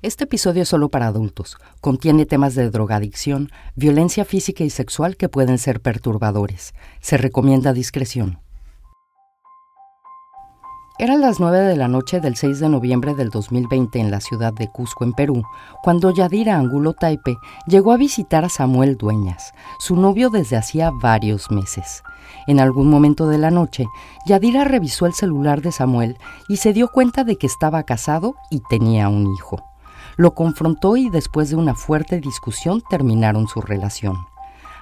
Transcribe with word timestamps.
Este 0.00 0.24
episodio 0.24 0.62
es 0.62 0.68
solo 0.68 0.90
para 0.90 1.08
adultos. 1.08 1.56
Contiene 1.80 2.24
temas 2.24 2.54
de 2.54 2.70
drogadicción, 2.70 3.50
violencia 3.74 4.24
física 4.24 4.62
y 4.62 4.70
sexual 4.70 5.16
que 5.16 5.28
pueden 5.28 5.58
ser 5.58 5.80
perturbadores. 5.80 6.72
Se 7.00 7.16
recomienda 7.16 7.72
discreción. 7.72 8.38
Eran 11.00 11.20
las 11.20 11.40
9 11.40 11.58
de 11.58 11.76
la 11.76 11.88
noche 11.88 12.20
del 12.20 12.36
6 12.36 12.60
de 12.60 12.68
noviembre 12.68 13.16
del 13.16 13.30
2020 13.30 13.98
en 13.98 14.12
la 14.12 14.20
ciudad 14.20 14.52
de 14.52 14.68
Cusco, 14.68 15.02
en 15.02 15.14
Perú, 15.14 15.42
cuando 15.82 16.12
Yadira 16.12 16.56
Angulo 16.56 16.92
Taipe 16.92 17.36
llegó 17.66 17.92
a 17.92 17.96
visitar 17.96 18.44
a 18.44 18.48
Samuel 18.48 18.96
Dueñas, 18.96 19.52
su 19.80 19.96
novio 19.96 20.30
desde 20.30 20.56
hacía 20.56 20.92
varios 20.92 21.50
meses. 21.50 22.04
En 22.46 22.60
algún 22.60 22.88
momento 22.88 23.26
de 23.28 23.38
la 23.38 23.50
noche, 23.50 23.86
Yadira 24.26 24.62
revisó 24.62 25.06
el 25.06 25.14
celular 25.14 25.60
de 25.60 25.72
Samuel 25.72 26.18
y 26.48 26.58
se 26.58 26.72
dio 26.72 26.88
cuenta 26.88 27.24
de 27.24 27.36
que 27.36 27.48
estaba 27.48 27.82
casado 27.82 28.36
y 28.50 28.60
tenía 28.68 29.08
un 29.08 29.32
hijo. 29.34 29.67
Lo 30.18 30.34
confrontó 30.34 30.96
y 30.96 31.10
después 31.10 31.48
de 31.48 31.54
una 31.54 31.76
fuerte 31.76 32.18
discusión 32.20 32.82
terminaron 32.90 33.46
su 33.46 33.60
relación. 33.60 34.16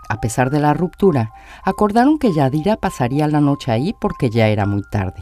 A 0.09 0.19
pesar 0.19 0.48
de 0.48 0.61
la 0.61 0.73
ruptura, 0.73 1.34
acordaron 1.62 2.19
que 2.19 2.33
Yadira 2.33 2.77
pasaría 2.77 3.28
la 3.28 3.42
noche 3.42 3.70
ahí 3.70 3.95
porque 4.01 4.30
ya 4.30 4.48
era 4.48 4.64
muy 4.64 4.83
tarde. 4.91 5.20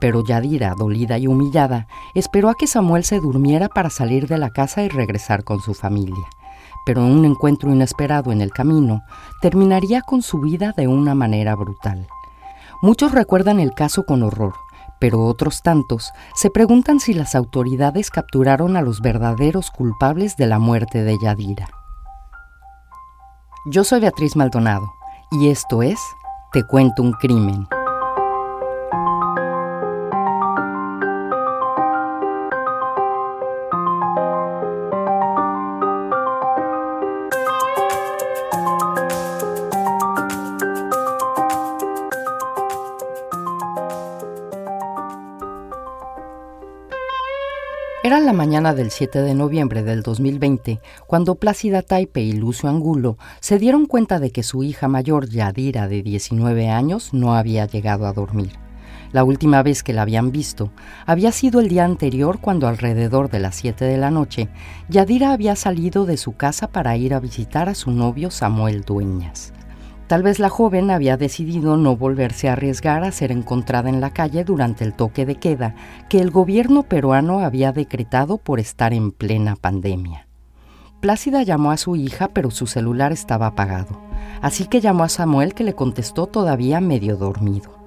Pero 0.00 0.22
Yadira, 0.22 0.74
dolida 0.76 1.16
y 1.16 1.28
humillada, 1.28 1.86
esperó 2.14 2.50
a 2.50 2.54
que 2.56 2.66
Samuel 2.66 3.04
se 3.04 3.20
durmiera 3.20 3.70
para 3.70 3.88
salir 3.88 4.28
de 4.28 4.36
la 4.36 4.50
casa 4.50 4.82
y 4.82 4.90
regresar 4.90 5.44
con 5.44 5.60
su 5.60 5.72
familia. 5.72 6.26
Pero 6.84 7.00
un 7.00 7.24
encuentro 7.24 7.72
inesperado 7.72 8.32
en 8.32 8.42
el 8.42 8.50
camino 8.50 9.00
terminaría 9.40 10.02
con 10.02 10.20
su 10.20 10.40
vida 10.40 10.74
de 10.76 10.88
una 10.88 11.14
manera 11.14 11.54
brutal. 11.54 12.06
Muchos 12.82 13.12
recuerdan 13.12 13.60
el 13.60 13.72
caso 13.72 14.04
con 14.04 14.22
horror, 14.22 14.52
pero 14.98 15.24
otros 15.24 15.62
tantos 15.62 16.12
se 16.34 16.50
preguntan 16.50 17.00
si 17.00 17.14
las 17.14 17.34
autoridades 17.34 18.10
capturaron 18.10 18.76
a 18.76 18.82
los 18.82 19.00
verdaderos 19.00 19.70
culpables 19.70 20.36
de 20.36 20.46
la 20.46 20.58
muerte 20.58 21.02
de 21.02 21.18
Yadira. 21.22 21.68
Yo 23.66 23.84
soy 23.84 24.00
Beatriz 24.00 24.36
Maldonado 24.36 24.92
y 25.30 25.48
esto 25.48 25.82
es 25.82 25.98
Te 26.52 26.64
cuento 26.64 27.02
un 27.02 27.12
crimen. 27.12 27.66
Era 48.14 48.22
la 48.22 48.32
mañana 48.32 48.74
del 48.74 48.92
7 48.92 49.22
de 49.22 49.34
noviembre 49.34 49.82
del 49.82 50.04
2020 50.04 50.78
cuando 51.08 51.34
Plácida 51.34 51.82
Taipe 51.82 52.20
y 52.20 52.30
Lucio 52.32 52.68
Angulo 52.68 53.18
se 53.40 53.58
dieron 53.58 53.86
cuenta 53.86 54.20
de 54.20 54.30
que 54.30 54.44
su 54.44 54.62
hija 54.62 54.86
mayor, 54.86 55.28
Yadira, 55.28 55.88
de 55.88 56.00
19 56.04 56.68
años, 56.68 57.12
no 57.12 57.34
había 57.34 57.66
llegado 57.66 58.06
a 58.06 58.12
dormir. 58.12 58.52
La 59.10 59.24
última 59.24 59.64
vez 59.64 59.82
que 59.82 59.92
la 59.92 60.02
habían 60.02 60.30
visto 60.30 60.70
había 61.06 61.32
sido 61.32 61.58
el 61.58 61.66
día 61.66 61.84
anterior 61.84 62.38
cuando 62.40 62.68
alrededor 62.68 63.30
de 63.30 63.40
las 63.40 63.56
7 63.56 63.84
de 63.84 63.96
la 63.96 64.12
noche, 64.12 64.48
Yadira 64.88 65.32
había 65.32 65.56
salido 65.56 66.06
de 66.06 66.16
su 66.16 66.36
casa 66.36 66.68
para 66.68 66.96
ir 66.96 67.14
a 67.14 67.18
visitar 67.18 67.68
a 67.68 67.74
su 67.74 67.90
novio 67.90 68.30
Samuel 68.30 68.82
Dueñas. 68.82 69.52
Tal 70.06 70.22
vez 70.22 70.38
la 70.38 70.50
joven 70.50 70.90
había 70.90 71.16
decidido 71.16 71.78
no 71.78 71.96
volverse 71.96 72.48
a 72.48 72.52
arriesgar 72.52 73.04
a 73.04 73.12
ser 73.12 73.32
encontrada 73.32 73.88
en 73.88 74.02
la 74.02 74.10
calle 74.10 74.44
durante 74.44 74.84
el 74.84 74.92
toque 74.92 75.24
de 75.24 75.36
queda 75.36 75.74
que 76.10 76.20
el 76.20 76.30
gobierno 76.30 76.82
peruano 76.82 77.40
había 77.40 77.72
decretado 77.72 78.36
por 78.36 78.60
estar 78.60 78.92
en 78.92 79.12
plena 79.12 79.56
pandemia. 79.56 80.26
Plácida 81.00 81.42
llamó 81.42 81.70
a 81.70 81.78
su 81.78 81.96
hija, 81.96 82.28
pero 82.28 82.50
su 82.50 82.66
celular 82.66 83.12
estaba 83.12 83.46
apagado, 83.46 84.00
así 84.42 84.66
que 84.66 84.80
llamó 84.80 85.04
a 85.04 85.08
Samuel 85.08 85.54
que 85.54 85.64
le 85.64 85.74
contestó 85.74 86.26
todavía 86.26 86.80
medio 86.80 87.16
dormido. 87.16 87.78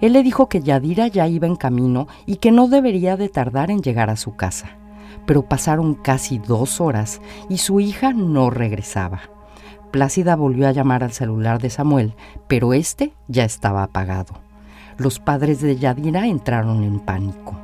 Él 0.00 0.14
le 0.14 0.22
dijo 0.22 0.48
que 0.48 0.60
Yadira 0.60 1.08
ya 1.08 1.26
iba 1.28 1.46
en 1.46 1.56
camino 1.56 2.06
y 2.26 2.36
que 2.36 2.52
no 2.52 2.68
debería 2.68 3.16
de 3.16 3.28
tardar 3.28 3.70
en 3.70 3.80
llegar 3.80 4.10
a 4.10 4.16
su 4.16 4.34
casa. 4.34 4.78
Pero 5.26 5.42
pasaron 5.42 5.94
casi 5.94 6.38
dos 6.38 6.80
horas 6.80 7.20
y 7.48 7.58
su 7.58 7.80
hija 7.80 8.12
no 8.12 8.50
regresaba. 8.50 9.35
Plácida 9.90 10.36
volvió 10.36 10.68
a 10.68 10.72
llamar 10.72 11.04
al 11.04 11.12
celular 11.12 11.60
de 11.60 11.70
Samuel, 11.70 12.14
pero 12.48 12.74
este 12.74 13.12
ya 13.28 13.44
estaba 13.44 13.82
apagado. 13.82 14.34
Los 14.98 15.18
padres 15.18 15.60
de 15.60 15.76
Yadira 15.76 16.26
entraron 16.26 16.82
en 16.82 17.00
pánico. 17.00 17.56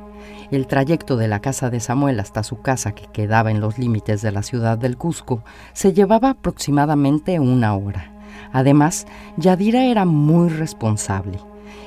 El 0.51 0.67
trayecto 0.67 1.17
de 1.17 1.27
la 1.27 1.39
casa 1.39 1.69
de 1.69 1.79
Samuel 1.79 2.19
hasta 2.19 2.43
su 2.43 2.61
casa, 2.61 2.93
que 2.93 3.07
quedaba 3.07 3.51
en 3.51 3.59
los 3.59 3.79
límites 3.79 4.21
de 4.21 4.31
la 4.31 4.43
ciudad 4.43 4.77
del 4.77 4.97
Cusco, 4.97 5.43
se 5.73 5.93
llevaba 5.93 6.29
aproximadamente 6.29 7.39
una 7.39 7.75
hora. 7.75 8.11
Además, 8.51 9.07
Yadira 9.37 9.85
era 9.85 10.05
muy 10.05 10.49
responsable. 10.49 11.39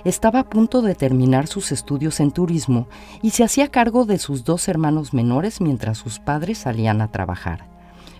Estaba 0.04 0.40
a 0.40 0.48
punto 0.48 0.82
de 0.82 0.94
terminar 0.94 1.46
sus 1.46 1.72
estudios 1.72 2.20
en 2.20 2.30
turismo 2.30 2.88
y 3.22 3.30
se 3.30 3.44
hacía 3.44 3.68
cargo 3.68 4.04
de 4.04 4.18
sus 4.18 4.44
dos 4.44 4.68
hermanos 4.68 5.14
menores 5.14 5.60
mientras 5.60 5.98
sus 5.98 6.18
padres 6.18 6.58
salían 6.58 7.00
a 7.00 7.10
trabajar. 7.10 7.75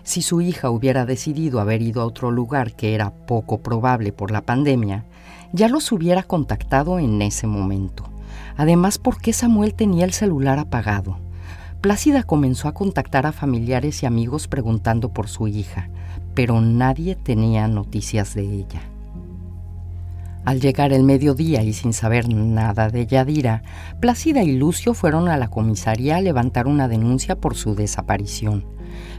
Si 0.07 0.21
su 0.21 0.39
hija 0.39 0.69
hubiera 0.69 1.05
decidido 1.05 1.59
haber 1.59 1.81
ido 1.81 2.01
a 2.01 2.05
otro 2.05 2.31
lugar 2.31 2.71
que 2.71 2.95
era 2.95 3.11
poco 3.11 3.57
probable 3.57 4.13
por 4.13 4.31
la 4.31 4.41
pandemia, 4.41 5.03
ya 5.51 5.67
los 5.67 5.91
hubiera 5.91 6.23
contactado 6.23 6.97
en 6.97 7.21
ese 7.21 7.45
momento. 7.45 8.05
Además, 8.55 8.99
¿por 8.99 9.19
qué 9.19 9.33
Samuel 9.33 9.73
tenía 9.73 10.05
el 10.05 10.13
celular 10.13 10.59
apagado? 10.59 11.17
Plácida 11.81 12.23
comenzó 12.23 12.69
a 12.69 12.73
contactar 12.73 13.25
a 13.25 13.33
familiares 13.33 14.01
y 14.01 14.05
amigos 14.05 14.47
preguntando 14.47 15.09
por 15.09 15.27
su 15.27 15.49
hija, 15.49 15.89
pero 16.33 16.61
nadie 16.61 17.15
tenía 17.15 17.67
noticias 17.67 18.33
de 18.33 18.43
ella. 18.43 18.83
Al 20.45 20.61
llegar 20.61 20.93
el 20.93 21.03
mediodía 21.03 21.63
y 21.63 21.73
sin 21.73 21.91
saber 21.91 22.33
nada 22.33 22.87
de 22.87 23.07
Yadira, 23.07 23.61
Plácida 23.99 24.41
y 24.41 24.53
Lucio 24.53 24.93
fueron 24.93 25.27
a 25.27 25.35
la 25.35 25.49
comisaría 25.49 26.15
a 26.15 26.21
levantar 26.21 26.65
una 26.65 26.87
denuncia 26.87 27.35
por 27.35 27.55
su 27.55 27.75
desaparición 27.75 28.76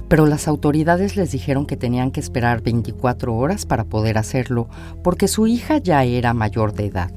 pero 0.08 0.26
las 0.26 0.48
autoridades 0.48 1.16
les 1.16 1.32
dijeron 1.32 1.66
que 1.66 1.76
tenían 1.76 2.10
que 2.10 2.20
esperar 2.20 2.62
24 2.62 3.34
horas 3.36 3.66
para 3.66 3.84
poder 3.84 4.18
hacerlo 4.18 4.68
porque 5.02 5.28
su 5.28 5.46
hija 5.46 5.78
ya 5.78 6.04
era 6.04 6.34
mayor 6.34 6.72
de 6.72 6.86
edad. 6.86 7.12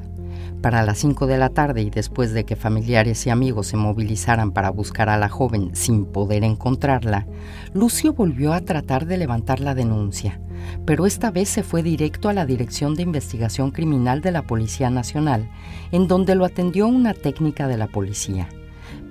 Para 0.61 0.83
las 0.83 0.99
5 0.99 1.25
de 1.25 1.39
la 1.39 1.49
tarde 1.49 1.81
y 1.81 1.89
después 1.89 2.33
de 2.33 2.43
que 2.43 2.55
familiares 2.55 3.25
y 3.25 3.31
amigos 3.31 3.67
se 3.67 3.77
movilizaran 3.77 4.51
para 4.51 4.69
buscar 4.69 5.09
a 5.09 5.17
la 5.17 5.27
joven 5.27 5.71
sin 5.73 6.05
poder 6.05 6.43
encontrarla, 6.43 7.25
Lucio 7.73 8.13
volvió 8.13 8.53
a 8.53 8.61
tratar 8.61 9.07
de 9.07 9.17
levantar 9.17 9.59
la 9.59 9.73
denuncia, 9.73 10.39
pero 10.85 11.07
esta 11.07 11.31
vez 11.31 11.49
se 11.49 11.63
fue 11.63 11.81
directo 11.81 12.29
a 12.29 12.33
la 12.33 12.45
Dirección 12.45 12.93
de 12.93 13.01
Investigación 13.01 13.71
Criminal 13.71 14.21
de 14.21 14.31
la 14.31 14.43
Policía 14.43 14.91
Nacional, 14.91 15.49
en 15.91 16.07
donde 16.07 16.35
lo 16.35 16.45
atendió 16.45 16.87
una 16.87 17.15
técnica 17.15 17.67
de 17.67 17.77
la 17.77 17.87
policía. 17.87 18.47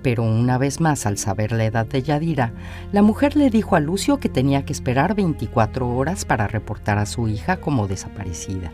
Pero 0.02 0.22
una 0.22 0.58
vez 0.58 0.80
más, 0.80 1.06
al 1.06 1.18
saber 1.18 1.52
la 1.52 1.64
edad 1.64 1.86
de 1.86 2.02
Yadira, 2.02 2.52
la 2.92 3.02
mujer 3.02 3.36
le 3.36 3.50
dijo 3.50 3.76
a 3.76 3.80
Lucio 3.80 4.18
que 4.18 4.28
tenía 4.28 4.64
que 4.64 4.72
esperar 4.72 5.14
24 5.14 5.88
horas 5.88 6.24
para 6.24 6.48
reportar 6.48 6.98
a 6.98 7.06
su 7.06 7.28
hija 7.28 7.58
como 7.58 7.86
desaparecida, 7.86 8.72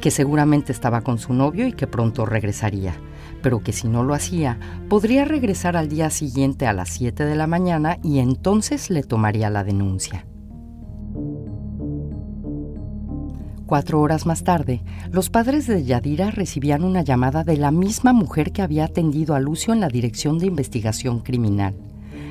que 0.00 0.10
seguramente 0.10 0.72
estaba 0.72 1.02
con 1.02 1.18
su 1.18 1.34
novio 1.34 1.66
y 1.66 1.72
que 1.72 1.86
pronto 1.86 2.24
regresaría, 2.24 2.94
pero 3.42 3.60
que 3.60 3.72
si 3.72 3.88
no 3.88 4.02
lo 4.02 4.14
hacía, 4.14 4.58
podría 4.88 5.24
regresar 5.24 5.76
al 5.76 5.88
día 5.88 6.08
siguiente 6.10 6.66
a 6.66 6.72
las 6.72 6.88
7 6.90 7.24
de 7.24 7.36
la 7.36 7.46
mañana 7.46 7.98
y 8.02 8.20
entonces 8.20 8.88
le 8.88 9.02
tomaría 9.02 9.50
la 9.50 9.64
denuncia. 9.64 10.24
Cuatro 13.72 14.02
horas 14.02 14.26
más 14.26 14.44
tarde, 14.44 14.82
los 15.12 15.30
padres 15.30 15.66
de 15.66 15.82
Yadira 15.82 16.30
recibían 16.30 16.84
una 16.84 17.00
llamada 17.00 17.42
de 17.42 17.56
la 17.56 17.70
misma 17.70 18.12
mujer 18.12 18.52
que 18.52 18.60
había 18.60 18.84
atendido 18.84 19.34
a 19.34 19.40
Lucio 19.40 19.72
en 19.72 19.80
la 19.80 19.88
Dirección 19.88 20.38
de 20.38 20.44
Investigación 20.44 21.20
Criminal. 21.20 21.74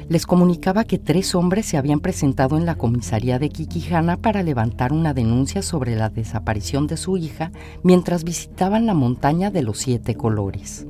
Les 0.07 0.27
comunicaba 0.27 0.83
que 0.83 0.99
tres 0.99 1.33
hombres 1.33 1.65
se 1.65 1.77
habían 1.77 1.99
presentado 1.99 2.57
en 2.57 2.67
la 2.67 2.75
comisaría 2.75 3.39
de 3.39 3.49
Kikijana 3.49 4.17
para 4.17 4.43
levantar 4.43 4.93
una 4.93 5.15
denuncia 5.15 5.63
sobre 5.63 5.95
la 5.95 6.09
desaparición 6.09 6.85
de 6.85 6.97
su 6.97 7.17
hija 7.17 7.51
mientras 7.81 8.23
visitaban 8.23 8.85
la 8.85 8.93
montaña 8.93 9.49
de 9.49 9.63
los 9.63 9.79
siete 9.79 10.13
colores. 10.13 10.85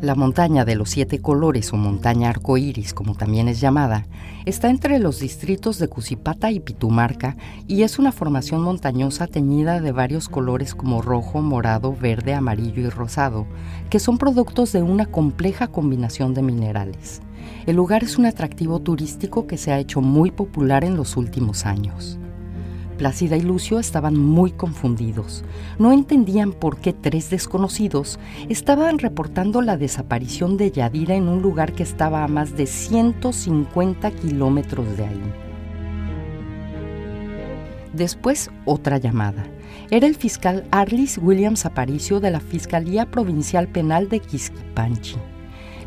La 0.00 0.14
montaña 0.14 0.64
de 0.64 0.76
los 0.76 0.88
siete 0.88 1.20
colores 1.20 1.74
o 1.74 1.76
montaña 1.76 2.30
arcoíris, 2.30 2.94
como 2.94 3.14
también 3.14 3.48
es 3.48 3.60
llamada, 3.60 4.06
está 4.46 4.70
entre 4.70 4.98
los 4.98 5.20
distritos 5.20 5.78
de 5.78 5.88
Cusipata 5.88 6.50
y 6.50 6.58
Pitumarca 6.58 7.36
y 7.68 7.82
es 7.82 7.98
una 7.98 8.10
formación 8.10 8.62
montañosa 8.62 9.26
teñida 9.26 9.78
de 9.78 9.92
varios 9.92 10.30
colores 10.30 10.74
como 10.74 11.02
rojo, 11.02 11.42
morado, 11.42 11.94
verde, 11.94 12.32
amarillo 12.32 12.80
y 12.80 12.88
rosado, 12.88 13.46
que 13.90 13.98
son 13.98 14.16
productos 14.16 14.72
de 14.72 14.82
una 14.82 15.04
compleja 15.04 15.68
combinación 15.68 16.32
de 16.32 16.42
minerales. 16.42 17.20
El 17.66 17.76
lugar 17.76 18.02
es 18.02 18.16
un 18.16 18.24
atractivo 18.24 18.78
turístico 18.80 19.46
que 19.46 19.58
se 19.58 19.70
ha 19.70 19.78
hecho 19.78 20.00
muy 20.00 20.30
popular 20.30 20.82
en 20.82 20.96
los 20.96 21.18
últimos 21.18 21.66
años. 21.66 22.19
Plácida 23.00 23.38
y 23.38 23.40
Lucio 23.40 23.78
estaban 23.78 24.14
muy 24.18 24.52
confundidos. 24.52 25.42
No 25.78 25.90
entendían 25.90 26.52
por 26.52 26.76
qué 26.76 26.92
tres 26.92 27.30
desconocidos 27.30 28.18
estaban 28.50 28.98
reportando 28.98 29.62
la 29.62 29.78
desaparición 29.78 30.58
de 30.58 30.70
Yadira 30.70 31.14
en 31.14 31.26
un 31.26 31.40
lugar 31.40 31.72
que 31.72 31.82
estaba 31.82 32.22
a 32.22 32.28
más 32.28 32.58
de 32.58 32.66
150 32.66 34.10
kilómetros 34.10 34.98
de 34.98 35.06
ahí. 35.06 35.32
Después, 37.94 38.50
otra 38.66 38.98
llamada. 38.98 39.46
Era 39.90 40.06
el 40.06 40.14
fiscal 40.14 40.66
Arlis 40.70 41.16
Williams 41.16 41.64
Aparicio 41.64 42.20
de 42.20 42.32
la 42.32 42.40
Fiscalía 42.40 43.06
Provincial 43.06 43.66
Penal 43.66 44.10
de 44.10 44.20
Quisquipanchi 44.20 45.16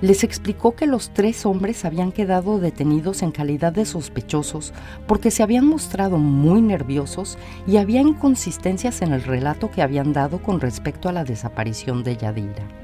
les 0.04 0.26
explicó 0.26 0.76
que 0.76 0.86
los 0.86 1.12
tres 1.14 1.46
hombres 1.46 1.86
habían 1.86 2.12
quedado 2.12 2.60
detenidos 2.60 3.22
en 3.22 3.32
calidad 3.32 3.72
de 3.72 3.86
sospechosos 3.86 4.74
porque 5.08 5.32
se 5.32 5.44
habían 5.44 5.66
mostrado 5.66 6.18
muy 6.18 6.62
nerviosos 6.62 7.38
y 7.66 7.78
había 7.78 8.02
inconsistencias 8.02 9.02
en 9.02 9.14
el 9.14 9.24
relato 9.24 9.72
que 9.72 9.82
habían 9.82 10.12
dado 10.12 10.40
con 10.40 10.60
respecto 10.60 11.08
a 11.08 11.14
la 11.14 11.24
desaparición 11.24 12.04
de 12.04 12.18
Yadira. 12.18 12.83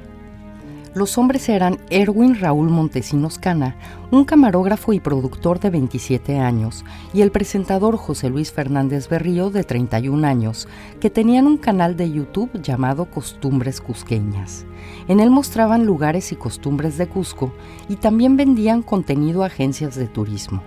Los 0.96 1.20
hombres 1.20 1.48
eran 1.50 1.78
Erwin 1.92 2.40
Raúl 2.40 2.70
Montesinos 2.70 3.38
Cana, 3.38 3.76
un 4.10 4.26
camarógrafo 4.26 4.92
y 4.92 5.00
productor 5.00 5.60
de 5.60 5.70
27 5.70 6.40
años, 6.40 6.84
y 7.14 7.22
el 7.22 7.30
presentador 7.30 7.96
José 7.96 8.30
Luis 8.30 8.52
Fernández 8.52 9.08
Berrío, 9.08 9.52
de 9.52 9.64
31 9.64 10.26
años, 10.26 10.68
que 11.00 11.12
tenían 11.12 11.46
un 11.46 11.58
canal 11.58 11.96
de 11.96 12.12
YouTube 12.12 12.60
llamado 12.64 13.06
Costumbres 13.06 13.82
Cusqueñas. 13.82 14.66
En 15.08 15.20
él 15.20 15.30
mostraban 15.30 15.86
lugares 15.86 16.32
y 16.32 16.36
costumbres 16.36 16.98
de 16.98 17.06
Cusco 17.06 17.54
y 17.88 17.98
también 17.98 18.36
vendían 18.36 18.82
contenido 18.82 19.44
a 19.44 19.48
agencias 19.48 19.94
de 19.94 20.08
turismo. 20.08 20.64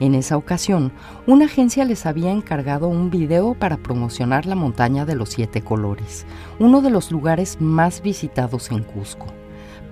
En 0.00 0.14
esa 0.14 0.38
ocasión, 0.38 0.90
una 1.26 1.44
agencia 1.44 1.84
les 1.84 2.06
había 2.06 2.30
encargado 2.30 2.88
un 2.88 3.10
video 3.10 3.52
para 3.52 3.76
promocionar 3.76 4.46
la 4.46 4.54
montaña 4.54 5.04
de 5.04 5.16
los 5.16 5.28
siete 5.28 5.60
colores, 5.60 6.24
uno 6.58 6.80
de 6.80 6.88
los 6.88 7.12
lugares 7.12 7.60
más 7.60 8.00
visitados 8.00 8.70
en 8.70 8.82
Cusco. 8.82 9.26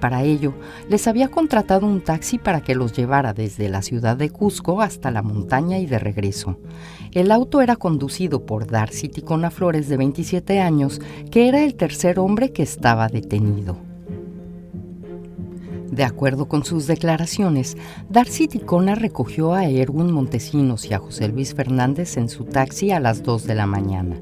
Para 0.05 0.23
ello, 0.23 0.53
les 0.91 1.09
había 1.09 1.29
contratado 1.29 1.87
un 1.87 2.03
taxi 2.03 2.37
para 2.37 2.61
que 2.61 2.75
los 2.75 2.93
llevara 2.93 3.33
desde 3.33 3.71
la 3.71 3.81
ciudad 3.81 4.19
de 4.19 4.29
Cusco 4.29 4.83
hasta 4.83 5.11
la 5.11 5.23
montaña 5.23 5.79
y 5.79 5.87
de 5.87 5.99
regreso. 5.99 6.59
El 7.13 7.33
auto 7.33 7.63
era 7.63 7.77
conducido 7.77 8.45
por 8.45 8.67
Darcy 8.67 9.09
Ticona 9.09 9.51
Flores, 9.51 9.89
de 9.89 9.97
27 9.97 10.61
años, 10.61 11.01
que 11.31 11.49
era 11.49 11.65
el 11.65 11.75
tercer 11.75 12.19
hombre 12.19 12.53
que 12.53 12.63
estaba 12.63 13.09
detenido. 13.09 13.94
De 15.91 16.05
acuerdo 16.05 16.47
con 16.47 16.65
sus 16.65 16.87
declaraciones, 16.87 17.77
Darcy 18.09 18.49
Ticona 18.49 18.95
recogió 18.95 19.55
a 19.55 19.67
Erwin 19.67 20.11
Montesinos 20.11 20.87
y 20.87 20.95
a 20.95 20.99
José 20.99 21.29
Luis 21.29 21.55
Fernández 21.55 22.17
en 22.17 22.29
su 22.29 22.45
taxi 22.45 22.91
a 22.91 23.01
las 23.01 23.23
2 23.23 23.47
de 23.47 23.55
la 23.55 23.67
mañana. 23.67 24.17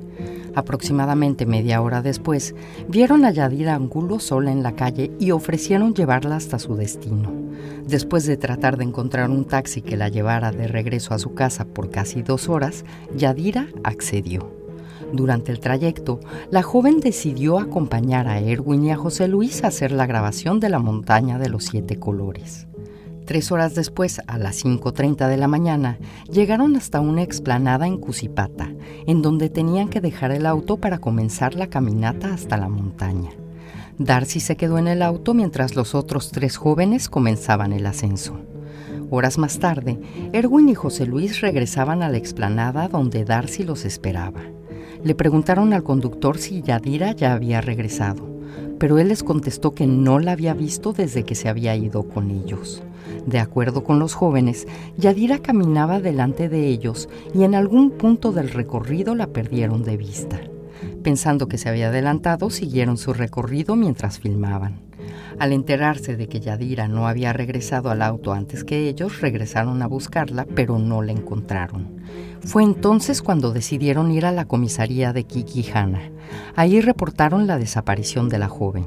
Aproximadamente 0.54 1.46
media 1.46 1.80
hora 1.80 2.02
después, 2.02 2.54
vieron 2.88 3.24
a 3.24 3.30
Yadira 3.30 3.74
Angulo 3.74 4.20
sola 4.20 4.52
en 4.52 4.62
la 4.62 4.72
calle 4.72 5.10
y 5.18 5.30
ofrecieron 5.30 5.94
llevarla 5.94 6.36
hasta 6.36 6.58
su 6.58 6.76
destino. 6.76 7.32
Después 7.86 8.26
de 8.26 8.36
tratar 8.36 8.76
de 8.76 8.84
encontrar 8.84 9.30
un 9.30 9.46
taxi 9.46 9.80
que 9.80 9.96
la 9.96 10.08
llevara 10.08 10.52
de 10.52 10.68
regreso 10.68 11.14
a 11.14 11.18
su 11.18 11.32
casa 11.32 11.64
por 11.64 11.90
casi 11.90 12.22
dos 12.22 12.48
horas, 12.48 12.84
Yadira 13.16 13.68
accedió. 13.82 14.61
Durante 15.12 15.52
el 15.52 15.60
trayecto, 15.60 16.20
la 16.50 16.62
joven 16.62 17.00
decidió 17.00 17.58
acompañar 17.58 18.28
a 18.28 18.38
Erwin 18.38 18.84
y 18.84 18.90
a 18.92 18.96
José 18.96 19.28
Luis 19.28 19.62
a 19.62 19.68
hacer 19.68 19.92
la 19.92 20.06
grabación 20.06 20.58
de 20.58 20.70
la 20.70 20.78
montaña 20.78 21.38
de 21.38 21.50
los 21.50 21.64
siete 21.64 21.98
colores. 21.98 22.66
Tres 23.26 23.52
horas 23.52 23.74
después, 23.74 24.20
a 24.26 24.38
las 24.38 24.64
5.30 24.64 25.28
de 25.28 25.36
la 25.36 25.48
mañana, 25.48 25.98
llegaron 26.30 26.76
hasta 26.76 27.00
una 27.00 27.22
explanada 27.22 27.86
en 27.86 27.98
Cusipata, 27.98 28.72
en 29.06 29.22
donde 29.22 29.48
tenían 29.48 29.88
que 29.88 30.00
dejar 30.00 30.32
el 30.32 30.46
auto 30.46 30.78
para 30.78 30.98
comenzar 30.98 31.54
la 31.54 31.68
caminata 31.68 32.32
hasta 32.32 32.56
la 32.56 32.68
montaña. 32.68 33.30
Darcy 33.98 34.40
se 34.40 34.56
quedó 34.56 34.78
en 34.78 34.88
el 34.88 35.02
auto 35.02 35.34
mientras 35.34 35.76
los 35.76 35.94
otros 35.94 36.32
tres 36.32 36.56
jóvenes 36.56 37.08
comenzaban 37.08 37.72
el 37.72 37.86
ascenso. 37.86 38.40
Horas 39.10 39.36
más 39.36 39.58
tarde, 39.58 40.00
Erwin 40.32 40.70
y 40.70 40.74
José 40.74 41.06
Luis 41.06 41.42
regresaban 41.42 42.02
a 42.02 42.08
la 42.08 42.16
explanada 42.16 42.88
donde 42.88 43.24
Darcy 43.24 43.62
los 43.62 43.84
esperaba. 43.84 44.40
Le 45.04 45.14
preguntaron 45.16 45.72
al 45.72 45.82
conductor 45.82 46.38
si 46.38 46.62
Yadira 46.62 47.12
ya 47.12 47.32
había 47.32 47.60
regresado, 47.60 48.28
pero 48.78 48.98
él 48.98 49.08
les 49.08 49.24
contestó 49.24 49.74
que 49.74 49.86
no 49.86 50.20
la 50.20 50.32
había 50.32 50.54
visto 50.54 50.92
desde 50.92 51.24
que 51.24 51.34
se 51.34 51.48
había 51.48 51.74
ido 51.74 52.04
con 52.04 52.30
ellos. 52.30 52.84
De 53.26 53.40
acuerdo 53.40 53.82
con 53.82 53.98
los 53.98 54.14
jóvenes, 54.14 54.66
Yadira 54.96 55.38
caminaba 55.38 56.00
delante 56.00 56.48
de 56.48 56.68
ellos 56.68 57.08
y 57.34 57.42
en 57.42 57.54
algún 57.56 57.90
punto 57.90 58.32
del 58.32 58.50
recorrido 58.50 59.14
la 59.14 59.26
perdieron 59.26 59.82
de 59.82 59.96
vista. 59.96 60.40
Pensando 61.02 61.48
que 61.48 61.58
se 61.58 61.68
había 61.68 61.88
adelantado, 61.88 62.50
siguieron 62.50 62.96
su 62.96 63.12
recorrido 63.12 63.74
mientras 63.74 64.20
filmaban. 64.20 64.91
Al 65.38 65.52
enterarse 65.52 66.16
de 66.16 66.28
que 66.28 66.40
Yadira 66.40 66.88
no 66.88 67.08
había 67.08 67.32
regresado 67.32 67.90
al 67.90 68.02
auto 68.02 68.32
antes 68.32 68.64
que 68.64 68.88
ellos, 68.88 69.20
regresaron 69.20 69.82
a 69.82 69.86
buscarla, 69.86 70.46
pero 70.54 70.78
no 70.78 71.02
la 71.02 71.12
encontraron. 71.12 72.02
Fue 72.44 72.62
entonces 72.62 73.22
cuando 73.22 73.52
decidieron 73.52 74.10
ir 74.10 74.26
a 74.26 74.32
la 74.32 74.46
comisaría 74.46 75.12
de 75.12 75.24
Kikihana. 75.24 76.10
Ahí 76.56 76.80
reportaron 76.80 77.46
la 77.46 77.58
desaparición 77.58 78.28
de 78.28 78.38
la 78.38 78.48
joven. 78.48 78.86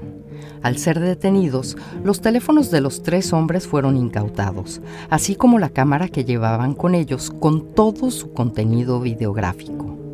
Al 0.61 0.77
ser 0.77 0.99
detenidos, 0.99 1.77
los 2.03 2.21
teléfonos 2.21 2.71
de 2.71 2.81
los 2.81 3.03
tres 3.03 3.33
hombres 3.33 3.67
fueron 3.67 3.97
incautados, 3.97 4.81
así 5.09 5.35
como 5.35 5.59
la 5.59 5.69
cámara 5.69 6.07
que 6.07 6.25
llevaban 6.25 6.73
con 6.73 6.95
ellos 6.95 7.31
con 7.31 7.73
todo 7.73 8.11
su 8.11 8.33
contenido 8.33 8.99
videográfico. 8.99 10.04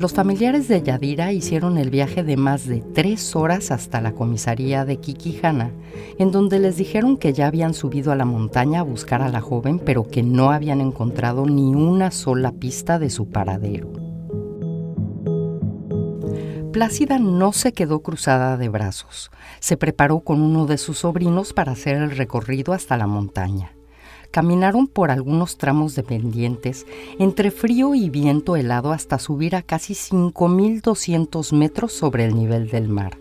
Los 0.00 0.14
familiares 0.14 0.66
de 0.66 0.80
Yadira 0.80 1.30
hicieron 1.30 1.76
el 1.76 1.90
viaje 1.90 2.24
de 2.24 2.38
más 2.38 2.66
de 2.66 2.80
tres 2.80 3.36
horas 3.36 3.70
hasta 3.70 4.00
la 4.00 4.12
comisaría 4.12 4.86
de 4.86 4.96
Kikihana, 4.96 5.72
en 6.18 6.30
donde 6.32 6.58
les 6.58 6.78
dijeron 6.78 7.18
que 7.18 7.34
ya 7.34 7.46
habían 7.46 7.74
subido 7.74 8.10
a 8.10 8.16
la 8.16 8.24
montaña 8.24 8.80
a 8.80 8.82
buscar 8.82 9.20
a 9.20 9.28
la 9.28 9.42
joven, 9.42 9.78
pero 9.78 10.08
que 10.08 10.22
no 10.22 10.52
habían 10.52 10.80
encontrado 10.80 11.44
ni 11.44 11.74
una 11.74 12.12
sola 12.12 12.50
pista 12.52 12.98
de 12.98 13.10
su 13.10 13.28
paradero. 13.28 13.92
Plácida 16.72 17.18
no 17.18 17.52
se 17.52 17.74
quedó 17.74 18.00
cruzada 18.00 18.56
de 18.56 18.70
brazos. 18.70 19.30
Se 19.58 19.76
preparó 19.76 20.20
con 20.20 20.40
uno 20.40 20.64
de 20.64 20.78
sus 20.78 21.00
sobrinos 21.00 21.52
para 21.52 21.72
hacer 21.72 21.96
el 21.96 22.12
recorrido 22.12 22.72
hasta 22.72 22.96
la 22.96 23.06
montaña. 23.06 23.72
Caminaron 24.30 24.86
por 24.86 25.10
algunos 25.10 25.58
tramos 25.58 25.96
de 25.96 26.04
pendientes, 26.04 26.86
entre 27.18 27.50
frío 27.50 27.96
y 27.96 28.10
viento 28.10 28.54
helado 28.54 28.92
hasta 28.92 29.18
subir 29.18 29.56
a 29.56 29.62
casi 29.62 29.94
5.200 29.94 31.52
metros 31.52 31.92
sobre 31.92 32.26
el 32.26 32.36
nivel 32.36 32.68
del 32.68 32.88
mar. 32.88 33.18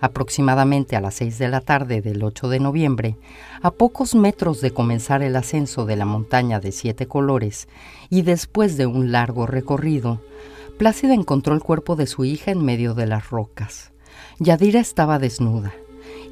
Aproximadamente 0.00 0.96
a 0.96 1.00
las 1.00 1.14
6 1.14 1.38
de 1.38 1.48
la 1.48 1.62
tarde 1.62 2.02
del 2.02 2.22
8 2.22 2.50
de 2.50 2.60
noviembre, 2.60 3.16
a 3.62 3.70
pocos 3.70 4.14
metros 4.14 4.60
de 4.60 4.70
comenzar 4.70 5.22
el 5.22 5.34
ascenso 5.36 5.86
de 5.86 5.96
la 5.96 6.04
montaña 6.04 6.60
de 6.60 6.72
siete 6.72 7.06
colores 7.06 7.66
y 8.10 8.20
después 8.20 8.76
de 8.76 8.84
un 8.84 9.12
largo 9.12 9.46
recorrido, 9.46 10.20
Plácida 10.76 11.14
encontró 11.14 11.54
el 11.54 11.62
cuerpo 11.62 11.96
de 11.96 12.06
su 12.06 12.24
hija 12.24 12.50
en 12.50 12.62
medio 12.62 12.94
de 12.94 13.06
las 13.06 13.30
rocas. 13.30 13.92
Yadira 14.40 14.80
estaba 14.80 15.18
desnuda 15.18 15.72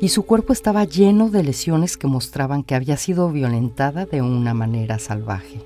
y 0.03 0.09
su 0.09 0.25
cuerpo 0.25 0.53
estaba 0.53 0.85
lleno 0.85 1.31
de 1.31 1.45
lesiones 1.45 1.97
que 1.97 2.09
mostraban 2.09 2.65
que 2.65 2.75
había 2.75 2.97
sido 2.97 3.31
violentada 3.31 4.05
de 4.05 4.21
una 4.21 4.53
manera 4.53 4.99
salvaje. 4.99 5.61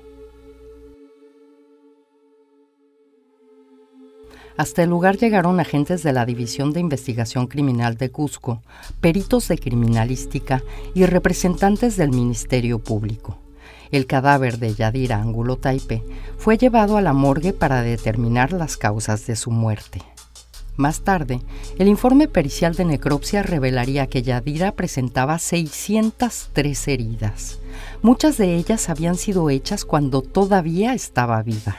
Hasta 4.55 4.83
el 4.83 4.91
lugar 4.91 5.17
llegaron 5.17 5.59
agentes 5.59 6.03
de 6.03 6.13
la 6.13 6.23
División 6.27 6.71
de 6.71 6.79
Investigación 6.79 7.47
Criminal 7.47 7.97
de 7.97 8.11
Cusco, 8.11 8.61
peritos 9.01 9.47
de 9.47 9.57
criminalística 9.57 10.61
y 10.93 11.07
representantes 11.07 11.97
del 11.97 12.11
Ministerio 12.11 12.77
Público. 12.77 13.39
El 13.89 14.05
cadáver 14.05 14.59
de 14.59 14.75
Yadira 14.75 15.19
Angulo 15.19 15.55
Taipe 15.57 16.03
fue 16.37 16.59
llevado 16.59 16.97
a 16.97 17.01
la 17.01 17.13
morgue 17.13 17.53
para 17.53 17.81
determinar 17.81 18.53
las 18.53 18.77
causas 18.77 19.25
de 19.25 19.35
su 19.35 19.49
muerte. 19.49 20.03
Más 20.77 21.01
tarde, 21.01 21.41
el 21.79 21.87
informe 21.87 22.27
pericial 22.27 22.75
de 22.75 22.85
necropsia 22.85 23.41
revelaría 23.41 24.05
que 24.05 24.21
Yadira 24.21 24.73
presentaba 24.73 25.39
603 25.39 26.87
heridas. 26.87 27.57
Muchas 28.03 28.37
de 28.37 28.55
ellas 28.55 28.87
habían 28.87 29.15
sido 29.15 29.49
hechas 29.49 29.85
cuando 29.85 30.21
todavía 30.21 30.93
estaba 30.93 31.41
viva. 31.41 31.77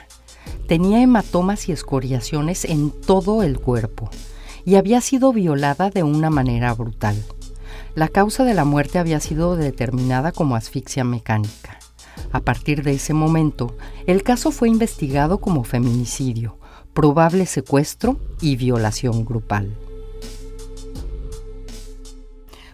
Tenía 0.67 1.01
hematomas 1.01 1.69
y 1.69 1.71
escoriaciones 1.71 2.65
en 2.65 2.91
todo 2.91 3.41
el 3.41 3.57
cuerpo 3.57 4.09
y 4.65 4.75
había 4.75 4.99
sido 4.99 5.31
violada 5.31 5.89
de 5.89 6.03
una 6.03 6.29
manera 6.29 6.73
brutal. 6.73 7.15
La 7.95 8.09
causa 8.09 8.43
de 8.43 8.53
la 8.53 8.65
muerte 8.65 8.99
había 8.99 9.21
sido 9.21 9.55
determinada 9.55 10.33
como 10.33 10.57
asfixia 10.57 11.05
mecánica. 11.05 11.79
A 12.33 12.41
partir 12.41 12.83
de 12.83 12.91
ese 12.93 13.13
momento, 13.13 13.77
el 14.07 14.23
caso 14.23 14.51
fue 14.51 14.67
investigado 14.67 15.39
como 15.39 15.63
feminicidio, 15.63 16.58
probable 16.99 17.45
secuestro 17.45 18.17
y 18.41 18.57
violación 18.57 19.23
grupal. 19.23 19.73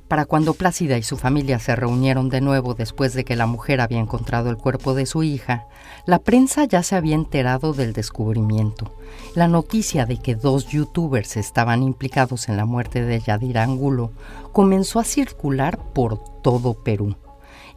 Para 0.07 0.25
cuando 0.25 0.55
Plácida 0.55 0.97
y 0.97 1.03
su 1.03 1.15
familia 1.15 1.59
se 1.59 1.75
reunieron 1.75 2.29
de 2.29 2.41
nuevo 2.41 2.73
después 2.73 3.13
de 3.13 3.23
que 3.23 3.35
la 3.35 3.45
mujer 3.45 3.81
había 3.81 3.99
encontrado 3.99 4.49
el 4.49 4.57
cuerpo 4.57 4.95
de 4.95 5.05
su 5.05 5.21
hija, 5.21 5.67
la 6.07 6.17
prensa 6.17 6.65
ya 6.65 6.81
se 6.81 6.95
había 6.95 7.13
enterado 7.13 7.73
del 7.73 7.93
descubrimiento. 7.93 8.95
La 9.35 9.47
noticia 9.47 10.07
de 10.07 10.17
que 10.17 10.33
dos 10.33 10.69
youtubers 10.69 11.37
estaban 11.37 11.83
implicados 11.83 12.49
en 12.49 12.57
la 12.57 12.65
muerte 12.65 13.03
de 13.03 13.19
Yadira 13.19 13.61
Angulo 13.61 14.11
comenzó 14.53 14.99
a 14.99 15.03
circular 15.03 15.77
por 15.93 16.17
todo 16.41 16.73
Perú. 16.73 17.15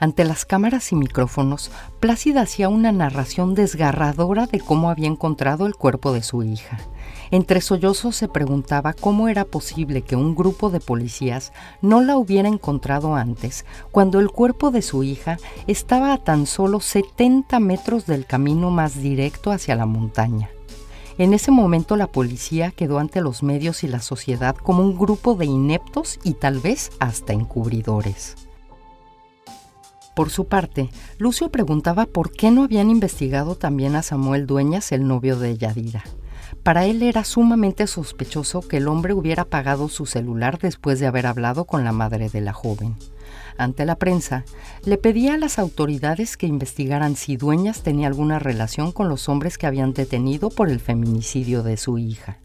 Ante 0.00 0.24
las 0.24 0.44
cámaras 0.44 0.92
y 0.92 0.94
micrófonos, 0.94 1.72
Plácida 1.98 2.42
hacía 2.42 2.68
una 2.68 2.92
narración 2.92 3.54
desgarradora 3.54 4.46
de 4.46 4.60
cómo 4.60 4.90
había 4.90 5.08
encontrado 5.08 5.66
el 5.66 5.74
cuerpo 5.74 6.12
de 6.12 6.22
su 6.22 6.44
hija. 6.44 6.78
Entre 7.32 7.60
sollozos 7.60 8.14
se 8.14 8.28
preguntaba 8.28 8.92
cómo 8.92 9.28
era 9.28 9.44
posible 9.44 10.02
que 10.02 10.14
un 10.14 10.36
grupo 10.36 10.70
de 10.70 10.78
policías 10.78 11.52
no 11.82 12.00
la 12.00 12.16
hubiera 12.16 12.48
encontrado 12.48 13.16
antes, 13.16 13.66
cuando 13.90 14.20
el 14.20 14.30
cuerpo 14.30 14.70
de 14.70 14.82
su 14.82 15.02
hija 15.02 15.36
estaba 15.66 16.12
a 16.12 16.18
tan 16.18 16.46
solo 16.46 16.78
70 16.78 17.58
metros 17.58 18.06
del 18.06 18.24
camino 18.24 18.70
más 18.70 19.02
directo 19.02 19.50
hacia 19.50 19.74
la 19.74 19.86
montaña. 19.86 20.48
En 21.18 21.34
ese 21.34 21.50
momento 21.50 21.96
la 21.96 22.06
policía 22.06 22.70
quedó 22.70 23.00
ante 23.00 23.20
los 23.20 23.42
medios 23.42 23.82
y 23.82 23.88
la 23.88 24.00
sociedad 24.00 24.54
como 24.54 24.84
un 24.84 24.96
grupo 24.96 25.34
de 25.34 25.46
ineptos 25.46 26.20
y 26.22 26.34
tal 26.34 26.60
vez 26.60 26.92
hasta 27.00 27.32
encubridores. 27.32 28.47
Por 30.18 30.30
su 30.30 30.48
parte, 30.48 30.90
Lucio 31.18 31.48
preguntaba 31.52 32.04
por 32.04 32.32
qué 32.32 32.50
no 32.50 32.64
habían 32.64 32.90
investigado 32.90 33.54
también 33.54 33.94
a 33.94 34.02
Samuel 34.02 34.48
Dueñas, 34.48 34.90
el 34.90 35.06
novio 35.06 35.38
de 35.38 35.56
Yadira. 35.56 36.02
Para 36.64 36.86
él 36.86 37.04
era 37.04 37.22
sumamente 37.22 37.86
sospechoso 37.86 38.62
que 38.62 38.78
el 38.78 38.88
hombre 38.88 39.14
hubiera 39.14 39.44
apagado 39.44 39.88
su 39.88 40.06
celular 40.06 40.58
después 40.58 40.98
de 40.98 41.06
haber 41.06 41.28
hablado 41.28 41.66
con 41.66 41.84
la 41.84 41.92
madre 41.92 42.28
de 42.30 42.40
la 42.40 42.52
joven. 42.52 42.96
Ante 43.58 43.86
la 43.86 43.94
prensa, 43.94 44.44
le 44.84 44.98
pedía 44.98 45.34
a 45.34 45.38
las 45.38 45.60
autoridades 45.60 46.36
que 46.36 46.48
investigaran 46.48 47.14
si 47.14 47.36
Dueñas 47.36 47.84
tenía 47.84 48.08
alguna 48.08 48.40
relación 48.40 48.90
con 48.90 49.08
los 49.08 49.28
hombres 49.28 49.56
que 49.56 49.68
habían 49.68 49.92
detenido 49.92 50.50
por 50.50 50.68
el 50.68 50.80
feminicidio 50.80 51.62
de 51.62 51.76
su 51.76 51.96
hija. 51.96 52.38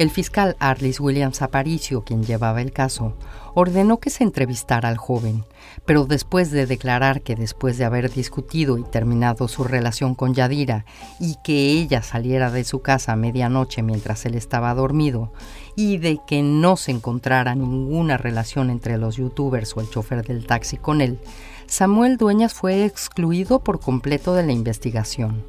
El 0.00 0.10
fiscal 0.10 0.56
Arlis 0.60 0.98
Williams 0.98 1.42
Aparicio, 1.42 2.04
quien 2.04 2.24
llevaba 2.24 2.62
el 2.62 2.72
caso, 2.72 3.12
ordenó 3.52 3.98
que 3.98 4.08
se 4.08 4.24
entrevistara 4.24 4.88
al 4.88 4.96
joven, 4.96 5.44
pero 5.84 6.06
después 6.06 6.50
de 6.50 6.64
declarar 6.64 7.20
que 7.20 7.36
después 7.36 7.76
de 7.76 7.84
haber 7.84 8.10
discutido 8.10 8.78
y 8.78 8.82
terminado 8.82 9.46
su 9.46 9.62
relación 9.62 10.14
con 10.14 10.32
Yadira 10.32 10.86
y 11.20 11.36
que 11.44 11.72
ella 11.72 12.00
saliera 12.00 12.50
de 12.50 12.64
su 12.64 12.80
casa 12.80 13.12
a 13.12 13.16
medianoche 13.16 13.82
mientras 13.82 14.24
él 14.24 14.36
estaba 14.36 14.72
dormido 14.72 15.34
y 15.76 15.98
de 15.98 16.18
que 16.26 16.42
no 16.42 16.78
se 16.78 16.92
encontrara 16.92 17.54
ninguna 17.54 18.16
relación 18.16 18.70
entre 18.70 18.96
los 18.96 19.16
youtubers 19.16 19.76
o 19.76 19.82
el 19.82 19.90
chofer 19.90 20.26
del 20.26 20.46
taxi 20.46 20.78
con 20.78 21.02
él, 21.02 21.18
Samuel 21.66 22.16
Dueñas 22.16 22.54
fue 22.54 22.86
excluido 22.86 23.60
por 23.60 23.80
completo 23.80 24.32
de 24.32 24.46
la 24.46 24.52
investigación. 24.52 25.44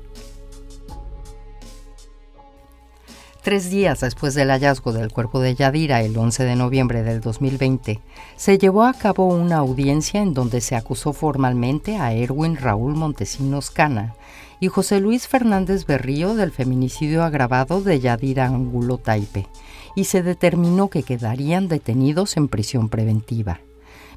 Tres 3.44 3.72
días 3.72 4.02
después 4.02 4.36
del 4.36 4.52
hallazgo 4.52 4.94
del 4.94 5.12
cuerpo 5.12 5.40
de 5.40 5.56
Yadira, 5.56 6.04
el 6.04 6.16
11 6.16 6.44
de 6.44 6.56
noviembre 6.56 7.02
del 7.02 7.22
2020, 7.22 8.00
se 8.36 8.58
llevó 8.60 8.84
a 8.84 8.94
cabo 8.94 9.26
una 9.26 9.58
audiencia 9.58 10.22
en 10.22 10.36
donde 10.36 10.62
se 10.62 10.76
acusó 10.76 11.12
formalmente 11.12 11.98
a 11.98 12.14
Erwin 12.14 12.56
Raúl 12.56 12.94
Montesinos 12.94 13.72
Cana 13.72 14.14
y 14.60 14.68
José 14.68 15.00
Luis 15.00 15.28
Fernández 15.28 15.88
Berrío 15.88 16.36
del 16.36 16.52
feminicidio 16.52 17.24
agravado 17.24 17.82
de 17.82 18.00
Yadira 18.00 18.46
Angulo 18.46 19.00
Taipe, 19.00 19.48
y 19.96 20.04
se 20.04 20.22
determinó 20.22 20.90
que 20.90 21.02
quedarían 21.02 21.68
detenidos 21.68 22.38
en 22.38 22.48
prisión 22.48 22.90
preventiva, 22.90 23.60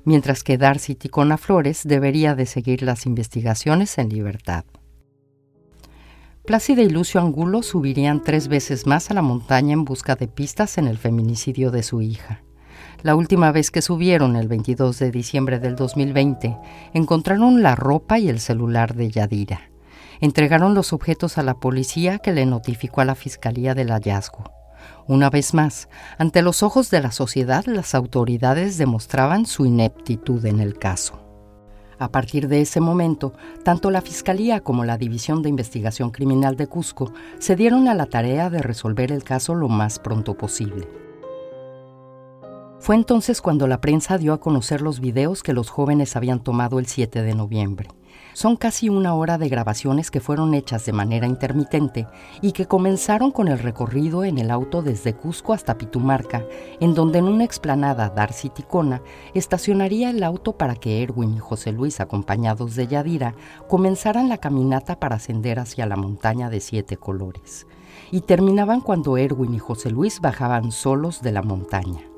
mientras 0.04 0.44
que 0.44 0.58
Darcy 0.58 0.96
Ticona 0.96 1.38
Flores 1.38 1.80
debería 1.84 2.34
de 2.34 2.44
seguir 2.44 2.82
las 2.82 3.06
investigaciones 3.06 3.96
en 3.96 4.10
libertad. 4.10 4.64
Plácida 6.46 6.82
y 6.82 6.90
Lucio 6.90 7.22
Angulo 7.22 7.62
subirían 7.62 8.22
tres 8.22 8.48
veces 8.48 8.86
más 8.86 9.10
a 9.10 9.14
la 9.14 9.22
montaña 9.22 9.72
en 9.72 9.86
busca 9.86 10.14
de 10.14 10.28
pistas 10.28 10.76
en 10.76 10.86
el 10.86 10.98
feminicidio 10.98 11.70
de 11.70 11.82
su 11.82 12.02
hija. 12.02 12.42
La 13.02 13.16
última 13.16 13.50
vez 13.50 13.70
que 13.70 13.80
subieron, 13.80 14.36
el 14.36 14.46
22 14.46 14.98
de 14.98 15.10
diciembre 15.10 15.58
del 15.58 15.74
2020, 15.74 16.54
encontraron 16.92 17.62
la 17.62 17.74
ropa 17.74 18.18
y 18.18 18.28
el 18.28 18.40
celular 18.40 18.94
de 18.94 19.10
Yadira. 19.10 19.70
Entregaron 20.20 20.74
los 20.74 20.92
objetos 20.92 21.38
a 21.38 21.42
la 21.42 21.54
policía 21.54 22.18
que 22.18 22.34
le 22.34 22.44
notificó 22.44 23.00
a 23.00 23.06
la 23.06 23.14
fiscalía 23.14 23.74
del 23.74 23.88
hallazgo. 23.88 24.44
Una 25.06 25.30
vez 25.30 25.54
más, 25.54 25.88
ante 26.18 26.42
los 26.42 26.62
ojos 26.62 26.90
de 26.90 27.00
la 27.00 27.10
sociedad, 27.10 27.64
las 27.64 27.94
autoridades 27.94 28.76
demostraban 28.76 29.46
su 29.46 29.64
ineptitud 29.64 30.44
en 30.44 30.60
el 30.60 30.78
caso. 30.78 31.23
A 31.98 32.10
partir 32.10 32.48
de 32.48 32.60
ese 32.60 32.80
momento, 32.80 33.32
tanto 33.62 33.90
la 33.90 34.00
Fiscalía 34.00 34.60
como 34.60 34.84
la 34.84 34.98
División 34.98 35.42
de 35.42 35.48
Investigación 35.48 36.10
Criminal 36.10 36.56
de 36.56 36.66
Cusco 36.66 37.12
se 37.38 37.56
dieron 37.56 37.88
a 37.88 37.94
la 37.94 38.06
tarea 38.06 38.50
de 38.50 38.62
resolver 38.62 39.12
el 39.12 39.24
caso 39.24 39.54
lo 39.54 39.68
más 39.68 39.98
pronto 39.98 40.34
posible. 40.34 40.88
Fue 42.80 42.96
entonces 42.96 43.40
cuando 43.40 43.66
la 43.66 43.80
prensa 43.80 44.18
dio 44.18 44.34
a 44.34 44.40
conocer 44.40 44.82
los 44.82 45.00
videos 45.00 45.42
que 45.42 45.54
los 45.54 45.70
jóvenes 45.70 46.16
habían 46.16 46.40
tomado 46.40 46.78
el 46.78 46.86
7 46.86 47.22
de 47.22 47.34
noviembre. 47.34 47.88
Son 48.34 48.56
casi 48.56 48.88
una 48.88 49.14
hora 49.14 49.38
de 49.38 49.48
grabaciones 49.48 50.10
que 50.10 50.18
fueron 50.18 50.54
hechas 50.54 50.84
de 50.84 50.92
manera 50.92 51.28
intermitente 51.28 52.08
y 52.42 52.50
que 52.50 52.66
comenzaron 52.66 53.30
con 53.30 53.46
el 53.46 53.60
recorrido 53.60 54.24
en 54.24 54.38
el 54.38 54.50
auto 54.50 54.82
desde 54.82 55.14
Cusco 55.14 55.52
hasta 55.52 55.78
Pitumarca, 55.78 56.44
en 56.80 56.94
donde 56.94 57.20
en 57.20 57.26
una 57.26 57.44
explanada 57.44 58.10
Darcy 58.10 58.48
Ticona 58.48 59.02
estacionaría 59.34 60.10
el 60.10 60.24
auto 60.24 60.58
para 60.58 60.74
que 60.74 61.04
Erwin 61.04 61.34
y 61.34 61.38
José 61.38 61.70
Luis, 61.70 62.00
acompañados 62.00 62.74
de 62.74 62.88
Yadira, 62.88 63.36
comenzaran 63.68 64.28
la 64.28 64.38
caminata 64.38 64.98
para 64.98 65.16
ascender 65.16 65.60
hacia 65.60 65.86
la 65.86 65.96
montaña 65.96 66.50
de 66.50 66.58
siete 66.58 66.96
colores. 66.96 67.68
Y 68.10 68.22
terminaban 68.22 68.80
cuando 68.80 69.16
Erwin 69.16 69.54
y 69.54 69.60
José 69.60 69.90
Luis 69.90 70.20
bajaban 70.20 70.72
solos 70.72 71.22
de 71.22 71.30
la 71.30 71.42
montaña. 71.42 72.13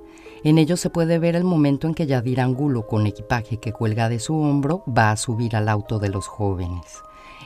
En 0.47 0.59
ello 0.59 0.77
se 0.77 0.91
puede 0.91 1.19
ver 1.19 1.35
el 1.35 1.43
momento 1.43 1.89
en 1.89 1.95
que 1.95 2.07
Yadira 2.07 2.45
Angulo, 2.45 2.87
con 2.87 3.05
equipaje 3.09 3.57
que 3.57 3.73
cuelga 3.73 4.09
de 4.09 4.21
su 4.21 4.37
hombro, 4.37 4.85
va 4.87 5.11
a 5.11 5.17
subir 5.17 5.57
al 5.57 5.69
auto 5.69 5.99
de 5.99 6.09
los 6.09 6.29
jóvenes. 6.29 7.03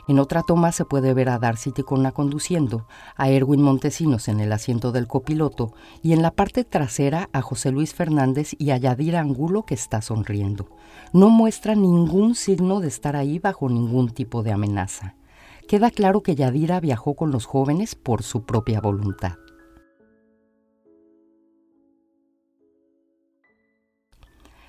En 0.07 0.19
otra 0.19 0.43
toma 0.43 0.71
se 0.71 0.85
puede 0.85 1.15
ver 1.15 1.29
a 1.29 1.39
Darcy 1.39 1.71
Ticona 1.71 2.11
conduciendo, 2.11 2.85
a 3.15 3.27
Erwin 3.29 3.63
Montesinos 3.63 4.27
en 4.27 4.39
el 4.39 4.51
asiento 4.51 4.91
del 4.91 5.07
copiloto 5.07 5.73
y 6.03 6.13
en 6.13 6.21
la 6.21 6.29
parte 6.29 6.63
trasera 6.63 7.27
a 7.33 7.41
José 7.41 7.71
Luis 7.71 7.95
Fernández 7.95 8.51
y 8.59 8.69
a 8.69 8.77
Yadira 8.77 9.19
Angulo 9.19 9.63
que 9.63 9.73
está 9.73 10.03
sonriendo. 10.03 10.67
No 11.11 11.31
muestra 11.31 11.73
ningún 11.73 12.35
signo 12.35 12.81
de 12.81 12.89
estar 12.89 13.15
ahí 13.15 13.39
bajo 13.39 13.67
ningún 13.67 14.09
tipo 14.09 14.43
de 14.43 14.51
amenaza. 14.51 15.15
Queda 15.67 15.89
claro 15.89 16.21
que 16.21 16.35
Yadira 16.35 16.79
viajó 16.79 17.15
con 17.15 17.31
los 17.31 17.47
jóvenes 17.47 17.95
por 17.95 18.21
su 18.21 18.43
propia 18.45 18.79
voluntad. 18.79 19.37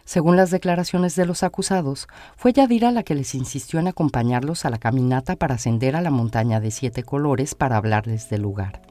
Según 0.04 0.36
las 0.36 0.50
declaraciones 0.50 1.14
de 1.16 1.26
los 1.26 1.42
acusados, 1.42 2.08
fue 2.36 2.52
Yadira 2.52 2.90
la 2.90 3.02
que 3.02 3.14
les 3.14 3.34
insistió 3.34 3.78
en 3.78 3.88
acompañarlos 3.88 4.64
a 4.64 4.70
la 4.70 4.78
caminata 4.78 5.36
para 5.36 5.54
ascender 5.54 5.94
a 5.96 6.00
la 6.00 6.10
montaña 6.10 6.60
de 6.60 6.70
siete 6.70 7.02
colores 7.02 7.54
para 7.54 7.76
hablarles 7.76 8.28
del 8.28 8.42
lugar, 8.42 8.82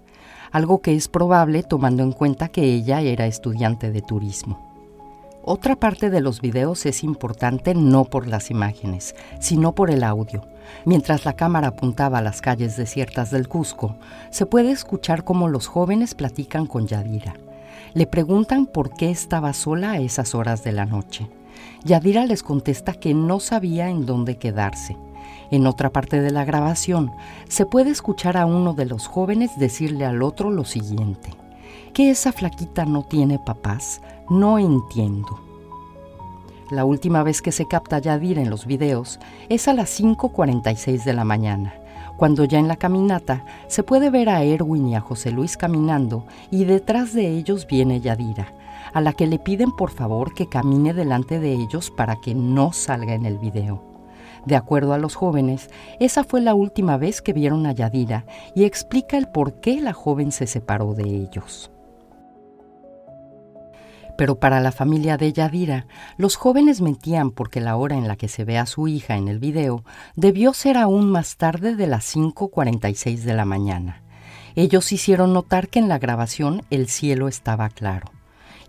algo 0.51 0.81
que 0.81 0.95
es 0.95 1.07
probable 1.07 1.63
tomando 1.63 2.03
en 2.03 2.13
cuenta 2.13 2.47
que 2.47 2.63
ella 2.63 3.01
era 3.01 3.25
estudiante 3.25 3.91
de 3.91 4.01
turismo. 4.01 4.71
Otra 5.43 5.75
parte 5.75 6.11
de 6.11 6.21
los 6.21 6.39
videos 6.39 6.85
es 6.85 7.03
importante 7.03 7.73
no 7.73 8.05
por 8.05 8.27
las 8.27 8.51
imágenes, 8.51 9.15
sino 9.39 9.73
por 9.73 9.89
el 9.89 10.03
audio. 10.03 10.47
Mientras 10.85 11.25
la 11.25 11.33
cámara 11.33 11.69
apuntaba 11.69 12.19
a 12.19 12.21
las 12.21 12.41
calles 12.41 12.77
desiertas 12.77 13.31
del 13.31 13.47
Cusco, 13.47 13.95
se 14.29 14.45
puede 14.45 14.71
escuchar 14.71 15.23
cómo 15.23 15.47
los 15.47 15.65
jóvenes 15.65 16.13
platican 16.13 16.67
con 16.67 16.85
Yadira. 16.85 17.33
Le 17.93 18.07
preguntan 18.07 18.67
por 18.67 18.91
qué 18.91 19.11
estaba 19.11 19.51
sola 19.51 19.91
a 19.91 19.99
esas 19.99 20.33
horas 20.33 20.63
de 20.63 20.71
la 20.71 20.85
noche. 20.85 21.29
Yadira 21.83 22.25
les 22.25 22.41
contesta 22.41 22.93
que 22.93 23.13
no 23.13 23.41
sabía 23.41 23.89
en 23.89 24.05
dónde 24.05 24.37
quedarse. 24.37 24.95
En 25.51 25.67
otra 25.67 25.91
parte 25.91 26.21
de 26.21 26.31
la 26.31 26.45
grabación 26.45 27.11
se 27.49 27.65
puede 27.65 27.89
escuchar 27.89 28.37
a 28.37 28.45
uno 28.45 28.73
de 28.73 28.85
los 28.85 29.07
jóvenes 29.07 29.51
decirle 29.57 30.05
al 30.05 30.23
otro 30.23 30.51
lo 30.51 30.63
siguiente. 30.63 31.31
¿Que 31.93 32.09
esa 32.09 32.31
flaquita 32.31 32.85
no 32.85 33.03
tiene 33.03 33.39
papás? 33.45 34.01
No 34.29 34.57
entiendo. 34.57 35.41
La 36.69 36.85
última 36.85 37.23
vez 37.23 37.41
que 37.41 37.51
se 37.51 37.67
capta 37.67 37.99
Yadira 37.99 38.41
en 38.41 38.49
los 38.49 38.65
videos 38.65 39.19
es 39.49 39.67
a 39.67 39.73
las 39.73 39.99
5.46 39.99 41.03
de 41.03 41.13
la 41.13 41.25
mañana 41.25 41.80
cuando 42.21 42.45
ya 42.45 42.59
en 42.59 42.67
la 42.67 42.75
caminata 42.75 43.43
se 43.65 43.81
puede 43.81 44.11
ver 44.11 44.29
a 44.29 44.43
Erwin 44.43 44.87
y 44.87 44.95
a 44.95 45.01
José 45.01 45.31
Luis 45.31 45.57
caminando 45.57 46.27
y 46.51 46.65
detrás 46.65 47.15
de 47.15 47.27
ellos 47.29 47.65
viene 47.65 47.99
Yadira, 47.99 48.53
a 48.93 49.01
la 49.01 49.13
que 49.13 49.25
le 49.25 49.39
piden 49.39 49.71
por 49.71 49.89
favor 49.89 50.35
que 50.35 50.47
camine 50.47 50.93
delante 50.93 51.39
de 51.39 51.51
ellos 51.51 51.89
para 51.89 52.17
que 52.17 52.35
no 52.35 52.73
salga 52.73 53.15
en 53.15 53.25
el 53.25 53.39
video. 53.39 53.83
De 54.45 54.55
acuerdo 54.55 54.93
a 54.93 54.99
los 54.99 55.15
jóvenes, 55.15 55.71
esa 55.99 56.23
fue 56.23 56.41
la 56.41 56.53
última 56.53 56.95
vez 56.95 57.23
que 57.23 57.33
vieron 57.33 57.65
a 57.65 57.71
Yadira 57.71 58.27
y 58.53 58.65
explica 58.65 59.17
el 59.17 59.27
por 59.27 59.59
qué 59.59 59.81
la 59.81 59.93
joven 59.93 60.31
se 60.31 60.45
separó 60.45 60.93
de 60.93 61.05
ellos. 61.05 61.71
Pero 64.21 64.35
para 64.35 64.59
la 64.59 64.71
familia 64.71 65.17
de 65.17 65.33
Yadira, 65.33 65.87
los 66.15 66.35
jóvenes 66.35 66.79
mentían 66.79 67.31
porque 67.31 67.59
la 67.59 67.75
hora 67.75 67.95
en 67.95 68.07
la 68.07 68.17
que 68.17 68.27
se 68.27 68.45
ve 68.45 68.59
a 68.59 68.67
su 68.67 68.87
hija 68.87 69.15
en 69.15 69.27
el 69.27 69.39
video 69.39 69.83
debió 70.15 70.53
ser 70.53 70.77
aún 70.77 71.09
más 71.09 71.37
tarde 71.37 71.75
de 71.75 71.87
las 71.87 72.15
5.46 72.15 73.21
de 73.21 73.33
la 73.33 73.45
mañana. 73.45 74.03
Ellos 74.53 74.91
hicieron 74.91 75.33
notar 75.33 75.69
que 75.69 75.79
en 75.79 75.89
la 75.89 75.97
grabación 75.97 76.61
el 76.69 76.87
cielo 76.87 77.27
estaba 77.29 77.69
claro. 77.69 78.11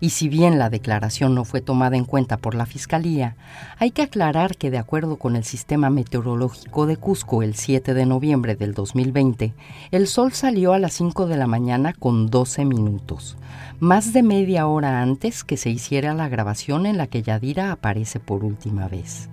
Y 0.03 0.09
si 0.09 0.27
bien 0.27 0.59
la 0.59 0.69
declaración 0.69 1.33
no 1.33 1.45
fue 1.45 1.61
tomada 1.61 1.95
en 1.95 2.03
cuenta 2.03 2.35
por 2.35 2.55
la 2.55 2.65
Fiscalía, 2.65 3.37
hay 3.79 3.91
que 3.91 4.01
aclarar 4.01 4.57
que 4.57 4.69
de 4.69 4.77
acuerdo 4.77 5.15
con 5.15 5.37
el 5.37 5.45
Sistema 5.45 5.89
Meteorológico 5.89 6.87
de 6.87 6.97
Cusco 6.97 7.41
el 7.41 7.55
7 7.55 7.93
de 7.93 8.05
noviembre 8.05 8.57
del 8.57 8.73
2020, 8.73 9.53
el 9.91 10.07
sol 10.07 10.33
salió 10.33 10.73
a 10.73 10.79
las 10.79 10.91
5 10.91 11.25
de 11.27 11.37
la 11.37 11.47
mañana 11.47 11.93
con 11.93 12.29
12 12.29 12.65
minutos, 12.65 13.37
más 13.79 14.11
de 14.11 14.23
media 14.23 14.67
hora 14.67 15.01
antes 15.01 15.45
que 15.45 15.55
se 15.55 15.69
hiciera 15.69 16.13
la 16.13 16.27
grabación 16.27 16.85
en 16.85 16.97
la 16.97 17.07
que 17.07 17.23
Yadira 17.23 17.71
aparece 17.71 18.19
por 18.19 18.43
última 18.43 18.89
vez. 18.89 19.29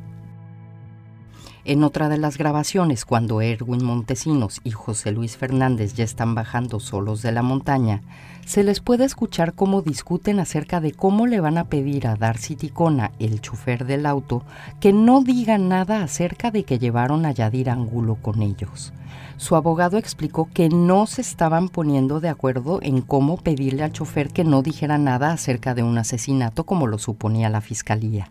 En 1.67 1.85
otra 1.85 2.09
de 2.09 2.17
las 2.17 2.38
grabaciones, 2.38 3.05
cuando 3.05 3.43
Erwin 3.43 3.85
Montesinos 3.85 4.62
y 4.64 4.71
José 4.71 5.12
Luis 5.12 5.37
Fernández 5.37 5.93
ya 5.93 6.05
están 6.05 6.35
bajando 6.35 6.81
solos 6.81 7.21
de 7.21 7.33
la 7.33 7.43
montaña, 7.43 8.00
se 8.47 8.64
les 8.64 8.81
puede 8.81 9.05
escuchar 9.05 9.52
cómo 9.52 9.83
discuten 9.83 10.40
acerca 10.40 10.81
de 10.81 10.93
cómo 10.93 11.26
le 11.26 11.38
van 11.38 11.59
a 11.59 11.64
pedir 11.64 12.07
a 12.07 12.17
Darcy 12.17 12.57
Ticona, 12.57 13.12
el 13.19 13.43
chofer 13.43 13.85
del 13.85 14.07
auto, 14.07 14.43
que 14.81 14.95
no 14.95 15.23
diga 15.23 15.59
nada 15.59 16.02
acerca 16.02 16.50
de 16.50 16.64
que 16.64 16.79
llevaron 16.79 17.26
a 17.26 17.33
Yadir 17.33 17.69
Angulo 17.69 18.17
con 18.23 18.40
ellos. 18.40 18.95
Su 19.37 19.55
abogado 19.55 19.99
explicó 19.99 20.49
que 20.55 20.71
no 20.71 21.07
se 21.07 21.21
estaban 21.21 21.69
poniendo 21.69 22.21
de 22.21 22.31
acuerdo 22.31 22.81
en 22.81 23.02
cómo 23.02 23.37
pedirle 23.37 23.83
al 23.83 23.93
chofer 23.93 24.31
que 24.31 24.45
no 24.45 24.62
dijera 24.62 24.97
nada 24.97 25.33
acerca 25.33 25.75
de 25.75 25.83
un 25.83 25.99
asesinato 25.99 26.64
como 26.64 26.87
lo 26.87 26.99
suponía 26.99 27.50
la 27.50 27.61
fiscalía 27.61 28.31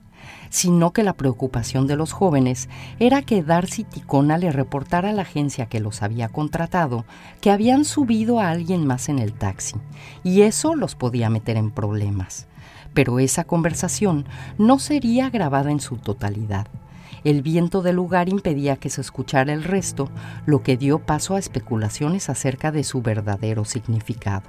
sino 0.49 0.91
que 0.91 1.03
la 1.03 1.13
preocupación 1.13 1.87
de 1.87 1.95
los 1.95 2.11
jóvenes 2.11 2.69
era 2.99 3.21
que 3.21 3.43
Darcy 3.43 3.83
Ticona 3.83 4.37
le 4.37 4.51
reportara 4.51 5.09
a 5.09 5.13
la 5.13 5.21
agencia 5.23 5.67
que 5.67 5.79
los 5.79 6.01
había 6.01 6.29
contratado 6.29 7.05
que 7.41 7.51
habían 7.51 7.85
subido 7.85 8.39
a 8.39 8.49
alguien 8.49 8.85
más 8.85 9.09
en 9.09 9.19
el 9.19 9.33
taxi, 9.33 9.75
y 10.23 10.41
eso 10.41 10.75
los 10.75 10.95
podía 10.95 11.29
meter 11.29 11.57
en 11.57 11.71
problemas. 11.71 12.47
Pero 12.93 13.19
esa 13.19 13.43
conversación 13.43 14.25
no 14.57 14.79
sería 14.79 15.29
grabada 15.29 15.71
en 15.71 15.79
su 15.79 15.97
totalidad. 15.97 16.67
El 17.23 17.41
viento 17.41 17.81
del 17.81 17.97
lugar 17.97 18.29
impedía 18.29 18.77
que 18.77 18.89
se 18.89 19.01
escuchara 19.01 19.53
el 19.53 19.63
resto, 19.63 20.09
lo 20.45 20.63
que 20.63 20.77
dio 20.77 20.99
paso 20.99 21.35
a 21.35 21.39
especulaciones 21.39 22.29
acerca 22.29 22.71
de 22.71 22.83
su 22.83 23.01
verdadero 23.01 23.65
significado. 23.65 24.47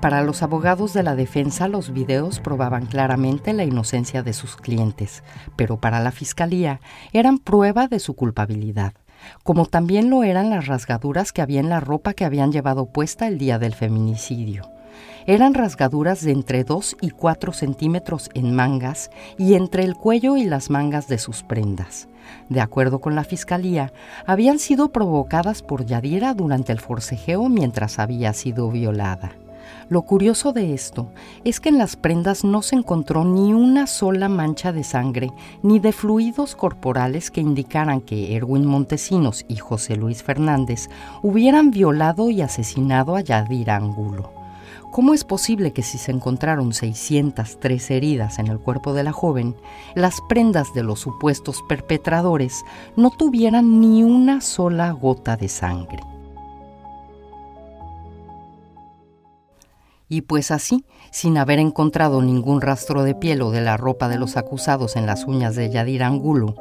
Para 0.00 0.22
los 0.22 0.44
abogados 0.44 0.92
de 0.92 1.02
la 1.02 1.16
defensa, 1.16 1.66
los 1.66 1.92
videos 1.92 2.38
probaban 2.38 2.86
claramente 2.86 3.52
la 3.52 3.64
inocencia 3.64 4.22
de 4.22 4.32
sus 4.32 4.54
clientes, 4.54 5.24
pero 5.56 5.80
para 5.80 5.98
la 5.98 6.12
fiscalía 6.12 6.80
eran 7.12 7.38
prueba 7.38 7.88
de 7.88 7.98
su 7.98 8.14
culpabilidad, 8.14 8.92
como 9.42 9.66
también 9.66 10.08
lo 10.08 10.22
eran 10.22 10.50
las 10.50 10.68
rasgaduras 10.68 11.32
que 11.32 11.42
había 11.42 11.58
en 11.58 11.68
la 11.68 11.80
ropa 11.80 12.14
que 12.14 12.24
habían 12.24 12.52
llevado 12.52 12.86
puesta 12.86 13.26
el 13.26 13.38
día 13.38 13.58
del 13.58 13.74
feminicidio. 13.74 14.70
Eran 15.26 15.54
rasgaduras 15.54 16.22
de 16.22 16.30
entre 16.30 16.62
2 16.62 16.98
y 17.00 17.10
4 17.10 17.52
centímetros 17.52 18.30
en 18.34 18.54
mangas 18.54 19.10
y 19.36 19.54
entre 19.54 19.82
el 19.82 19.96
cuello 19.96 20.36
y 20.36 20.44
las 20.44 20.70
mangas 20.70 21.08
de 21.08 21.18
sus 21.18 21.42
prendas. 21.42 22.08
De 22.48 22.60
acuerdo 22.60 23.00
con 23.00 23.16
la 23.16 23.24
fiscalía, 23.24 23.92
habían 24.26 24.60
sido 24.60 24.92
provocadas 24.92 25.62
por 25.62 25.84
Yadira 25.84 26.34
durante 26.34 26.70
el 26.70 26.78
forcejeo 26.78 27.48
mientras 27.48 27.98
había 27.98 28.32
sido 28.32 28.70
violada. 28.70 29.32
Lo 29.90 30.02
curioso 30.02 30.52
de 30.52 30.74
esto 30.74 31.10
es 31.44 31.60
que 31.60 31.70
en 31.70 31.78
las 31.78 31.96
prendas 31.96 32.44
no 32.44 32.60
se 32.60 32.76
encontró 32.76 33.24
ni 33.24 33.54
una 33.54 33.86
sola 33.86 34.28
mancha 34.28 34.70
de 34.70 34.84
sangre 34.84 35.30
ni 35.62 35.78
de 35.78 35.92
fluidos 35.92 36.54
corporales 36.56 37.30
que 37.30 37.40
indicaran 37.40 38.02
que 38.02 38.36
Erwin 38.36 38.66
Montesinos 38.66 39.46
y 39.48 39.56
José 39.56 39.96
Luis 39.96 40.22
Fernández 40.22 40.90
hubieran 41.22 41.70
violado 41.70 42.28
y 42.28 42.42
asesinado 42.42 43.16
a 43.16 43.22
Yadira 43.22 43.76
Angulo. 43.76 44.30
¿Cómo 44.90 45.14
es 45.14 45.24
posible 45.24 45.72
que 45.72 45.82
si 45.82 45.96
se 45.96 46.12
encontraron 46.12 46.74
603 46.74 47.90
heridas 47.90 48.38
en 48.38 48.48
el 48.48 48.58
cuerpo 48.58 48.92
de 48.92 49.04
la 49.04 49.12
joven, 49.12 49.56
las 49.94 50.20
prendas 50.28 50.74
de 50.74 50.82
los 50.82 51.00
supuestos 51.00 51.62
perpetradores 51.66 52.62
no 52.94 53.10
tuvieran 53.10 53.80
ni 53.80 54.02
una 54.02 54.42
sola 54.42 54.90
gota 54.90 55.38
de 55.38 55.48
sangre? 55.48 56.00
Y 60.10 60.22
pues 60.22 60.50
así, 60.50 60.86
sin 61.10 61.36
haber 61.36 61.58
encontrado 61.58 62.22
ningún 62.22 62.62
rastro 62.62 63.02
de 63.02 63.14
piel 63.14 63.42
o 63.42 63.50
de 63.50 63.60
la 63.60 63.76
ropa 63.76 64.08
de 64.08 64.18
los 64.18 64.38
acusados 64.38 64.96
en 64.96 65.04
las 65.04 65.26
uñas 65.26 65.54
de 65.54 65.68
Yadir 65.68 66.02
Angulo, 66.02 66.54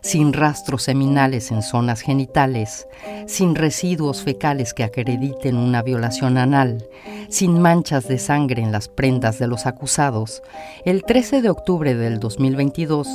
sin 0.00 0.32
rastros 0.32 0.84
seminales 0.84 1.50
en 1.50 1.62
zonas 1.62 2.00
genitales, 2.00 2.86
sin 3.26 3.54
residuos 3.54 4.22
fecales 4.22 4.72
que 4.72 4.84
acrediten 4.84 5.56
una 5.56 5.82
violación 5.82 6.38
anal, 6.38 6.86
sin 7.28 7.60
manchas 7.60 8.08
de 8.08 8.18
sangre 8.18 8.62
en 8.62 8.72
las 8.72 8.88
prendas 8.88 9.38
de 9.38 9.48
los 9.48 9.66
acusados, 9.66 10.42
el 10.86 11.04
13 11.04 11.42
de 11.42 11.50
octubre 11.50 11.94
del 11.94 12.20
2022, 12.20 13.08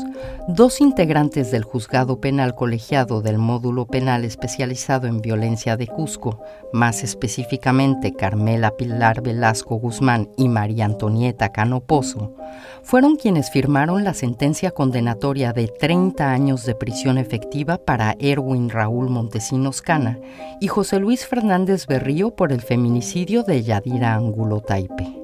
dos 0.50 0.82
integrantes 0.82 1.50
del 1.50 1.64
juzgado 1.64 2.20
penal 2.20 2.54
colegiado 2.54 3.22
del 3.22 3.40
módulo 3.40 3.88
penal 3.88 4.24
especializado 4.24 5.08
en 5.08 5.22
violencia 5.22 5.78
de 5.78 5.88
Cusco, 5.88 6.44
más 6.74 7.04
específicamente 7.04 8.14
Carmela 8.14 8.72
Pilar 8.78 9.22
Velasco 9.22 9.79
Guzmán 9.80 10.30
y 10.38 10.48
María 10.48 10.86
Antonieta 10.86 11.52
Cano 11.52 11.82
Pozo, 11.82 12.36
fueron 12.84 13.16
quienes 13.16 13.50
firmaron 13.50 14.04
la 14.04 14.14
sentencia 14.14 14.72
condenatoria 14.72 15.54
de 15.54 15.68
30 15.68 16.32
años 16.32 16.66
de 16.66 16.76
prisión 16.76 17.18
efectiva 17.18 17.78
para 17.78 18.16
Erwin 18.20 18.70
Raúl 18.70 19.10
Montesinos 19.10 19.82
Cana 19.82 20.20
y 20.60 20.68
José 20.68 21.00
Luis 21.00 21.26
Fernández 21.26 21.88
Berrío 21.88 22.36
por 22.36 22.52
el 22.52 22.62
feminicidio 22.62 23.44
de 23.44 23.64
Yadira 23.64 24.16
Angulo 24.16 24.62
Taipe. 24.62 25.20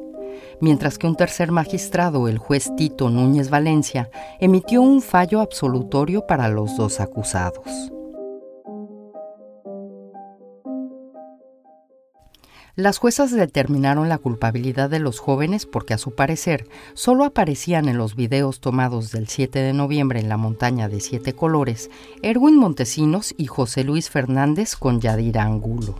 Mientras 0.59 0.97
que 0.97 1.07
un 1.07 1.15
tercer 1.15 1.51
magistrado, 1.51 2.27
el 2.27 2.37
juez 2.37 2.71
Tito 2.77 3.09
Núñez 3.09 3.49
Valencia, 3.49 4.09
emitió 4.39 4.81
un 4.81 5.01
fallo 5.01 5.41
absolutorio 5.41 6.25
para 6.25 6.47
los 6.47 6.77
dos 6.77 6.99
acusados. 6.99 7.94
Las 12.77 12.97
juezas 12.97 13.31
determinaron 13.31 14.09
la 14.09 14.17
culpabilidad 14.17 14.89
de 14.89 14.99
los 14.99 15.19
jóvenes 15.19 15.65
porque 15.65 15.93
a 15.93 15.97
su 15.97 16.11
parecer 16.11 16.67
solo 16.93 17.23
aparecían 17.23 17.87
en 17.87 17.97
los 17.97 18.17
videos 18.17 18.59
tomados 18.59 19.13
del 19.13 19.29
7 19.29 19.59
de 19.59 19.71
noviembre 19.71 20.19
en 20.19 20.27
la 20.27 20.35
montaña 20.35 20.89
de 20.89 20.99
siete 20.99 21.31
colores 21.31 21.89
Erwin 22.21 22.57
Montesinos 22.57 23.33
y 23.37 23.45
José 23.45 23.85
Luis 23.85 24.09
Fernández 24.09 24.75
con 24.75 24.99
Yadira 24.99 25.43
Angulo. 25.43 25.95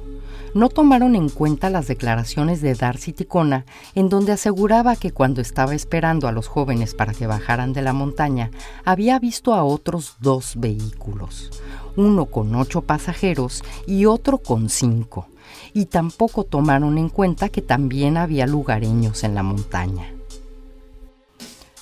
No 0.54 0.68
tomaron 0.68 1.16
en 1.16 1.30
cuenta 1.30 1.70
las 1.70 1.88
declaraciones 1.88 2.62
de 2.62 2.76
Darcy 2.76 3.14
Ticona, 3.14 3.66
en 3.94 4.10
donde 4.10 4.34
aseguraba 4.34 4.98
que 4.98 5.12
cuando 5.12 5.40
estaba 5.40 5.76
esperando 5.76 6.28
a 6.28 6.34
los 6.34 6.48
jóvenes 6.48 6.94
para 6.94 7.14
que 7.14 7.26
bajaran 7.26 7.72
de 7.72 7.84
la 7.84 7.94
montaña, 7.94 8.52
había 8.84 9.18
visto 9.18 9.54
a 9.54 9.64
otros 9.64 10.18
dos 10.20 10.56
vehículos, 10.58 11.52
uno 11.96 12.26
con 12.26 12.54
ocho 12.54 12.82
pasajeros 12.82 13.64
y 13.88 14.08
otro 14.08 14.40
con 14.40 14.70
cinco 14.70 15.30
y 15.74 15.86
tampoco 15.86 16.44
tomaron 16.44 16.98
en 16.98 17.10
cuenta 17.10 17.50
que 17.50 17.62
también 17.62 18.18
había 18.18 18.48
lugareños 18.48 19.24
en 19.24 19.36
la 19.36 19.44
montaña. 19.44 20.16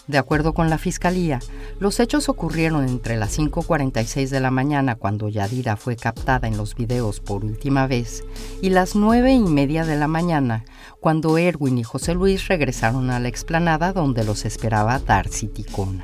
De 0.06 0.18
acuerdo 0.18 0.54
con 0.54 0.70
la 0.70 0.78
fiscalía, 0.78 1.40
los 1.80 2.02
hechos 2.02 2.28
ocurrieron 2.28 2.86
entre 2.88 3.16
las 3.16 3.40
5.46 3.40 4.28
de 4.30 4.42
la 4.42 4.52
mañana 4.52 4.96
cuando 4.96 5.30
Yadira 5.30 5.78
fue 5.78 5.96
captada 5.96 6.48
en 6.50 6.58
los 6.58 6.76
videos 6.76 7.22
por 7.22 7.46
última 7.46 7.88
vez 7.88 8.26
y 8.62 8.70
las 8.70 8.96
nueve 8.96 9.32
y 9.32 9.40
media 9.40 9.86
de 9.86 9.96
la 9.96 10.10
mañana 10.10 10.66
cuando 11.00 11.38
Erwin 11.38 11.78
y 11.78 11.84
José 11.84 12.16
Luis 12.16 12.50
regresaron 12.50 13.12
a 13.12 13.20
la 13.22 13.30
explanada 13.30 13.94
donde 13.94 14.26
los 14.26 14.44
esperaba 14.44 15.00
Darcy 15.00 15.48
Ticona. 15.48 16.04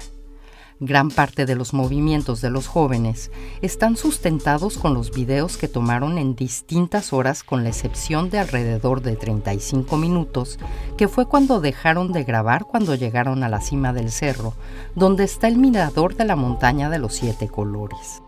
Gran 0.81 1.09
parte 1.09 1.45
de 1.45 1.55
los 1.55 1.73
movimientos 1.73 2.39
de 2.39 2.49
los 2.49 2.67
jóvenes 2.67 3.31
están 3.61 3.97
sustentados 3.97 4.77
con 4.77 4.93
los 4.93 5.11
videos 5.11 5.57
que 5.57 5.67
tomaron 5.67 6.17
en 6.17 6.35
distintas 6.35 7.11
horas 7.11 7.43
con 7.43 7.63
la 7.63 7.69
excepción 7.69 8.29
de 8.29 8.39
alrededor 8.39 9.01
de 9.01 9.17
35 9.17 9.97
minutos, 9.97 10.57
que 10.97 11.09
fue 11.09 11.27
cuando 11.27 11.59
dejaron 11.59 12.13
de 12.13 12.23
grabar 12.23 12.63
cuando 12.63 12.95
llegaron 12.95 13.43
a 13.43 13.49
la 13.49 13.59
cima 13.59 13.91
del 13.91 14.09
cerro, 14.09 14.53
donde 14.95 15.25
está 15.25 15.49
el 15.49 15.57
mirador 15.57 16.15
de 16.15 16.23
la 16.23 16.37
montaña 16.37 16.89
de 16.89 16.99
los 16.99 17.13
siete 17.13 17.49
colores. 17.49 18.21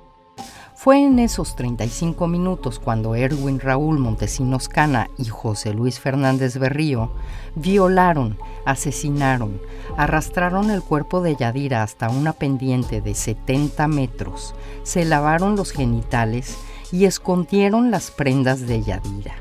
Fue 0.83 0.97
en 0.97 1.19
esos 1.19 1.55
35 1.55 2.25
minutos 2.25 2.79
cuando 2.79 3.13
Erwin 3.13 3.59
Raúl 3.59 3.99
Montesinos 3.99 4.67
Cana 4.67 5.11
y 5.15 5.25
José 5.25 5.75
Luis 5.75 5.99
Fernández 5.99 6.57
Berrío 6.57 7.11
violaron, 7.53 8.39
asesinaron, 8.65 9.61
arrastraron 9.95 10.71
el 10.71 10.81
cuerpo 10.81 11.21
de 11.21 11.35
Yadira 11.35 11.83
hasta 11.83 12.09
una 12.09 12.33
pendiente 12.33 12.99
de 12.99 13.13
70 13.13 13.87
metros, 13.89 14.55
se 14.81 15.05
lavaron 15.05 15.55
los 15.55 15.69
genitales 15.69 16.57
y 16.91 17.05
escondieron 17.05 17.91
las 17.91 18.09
prendas 18.09 18.61
de 18.61 18.81
Yadira. 18.81 19.35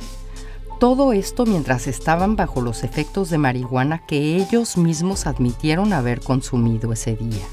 Todo 0.79 1.15
esto 1.15 1.47
mientras 1.47 1.87
estaban 1.87 2.37
bajo 2.37 2.61
los 2.61 2.85
efectos 2.85 3.31
de 3.31 3.39
marihuana 3.39 4.05
que 4.05 4.37
ellos 4.37 4.77
mismos 4.77 5.27
admitieron 5.27 5.95
haber 5.95 6.21
consumido 6.21 6.93
ese 6.93 7.17
día. 7.17 7.47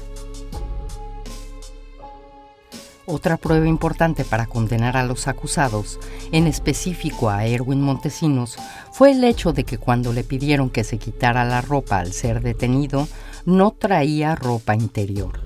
Otra 3.10 3.38
prueba 3.38 3.66
importante 3.66 4.22
para 4.22 4.44
condenar 4.44 4.98
a 4.98 5.02
los 5.02 5.28
acusados, 5.28 5.98
en 6.30 6.46
específico 6.46 7.30
a 7.30 7.46
Erwin 7.46 7.80
Montesinos, 7.80 8.58
fue 8.92 9.12
el 9.12 9.24
hecho 9.24 9.54
de 9.54 9.64
que 9.64 9.78
cuando 9.78 10.12
le 10.12 10.24
pidieron 10.24 10.68
que 10.68 10.84
se 10.84 10.98
quitara 10.98 11.46
la 11.46 11.62
ropa 11.62 12.00
al 12.00 12.12
ser 12.12 12.42
detenido, 12.42 13.08
no 13.46 13.70
traía 13.70 14.34
ropa 14.34 14.74
interior. 14.74 15.40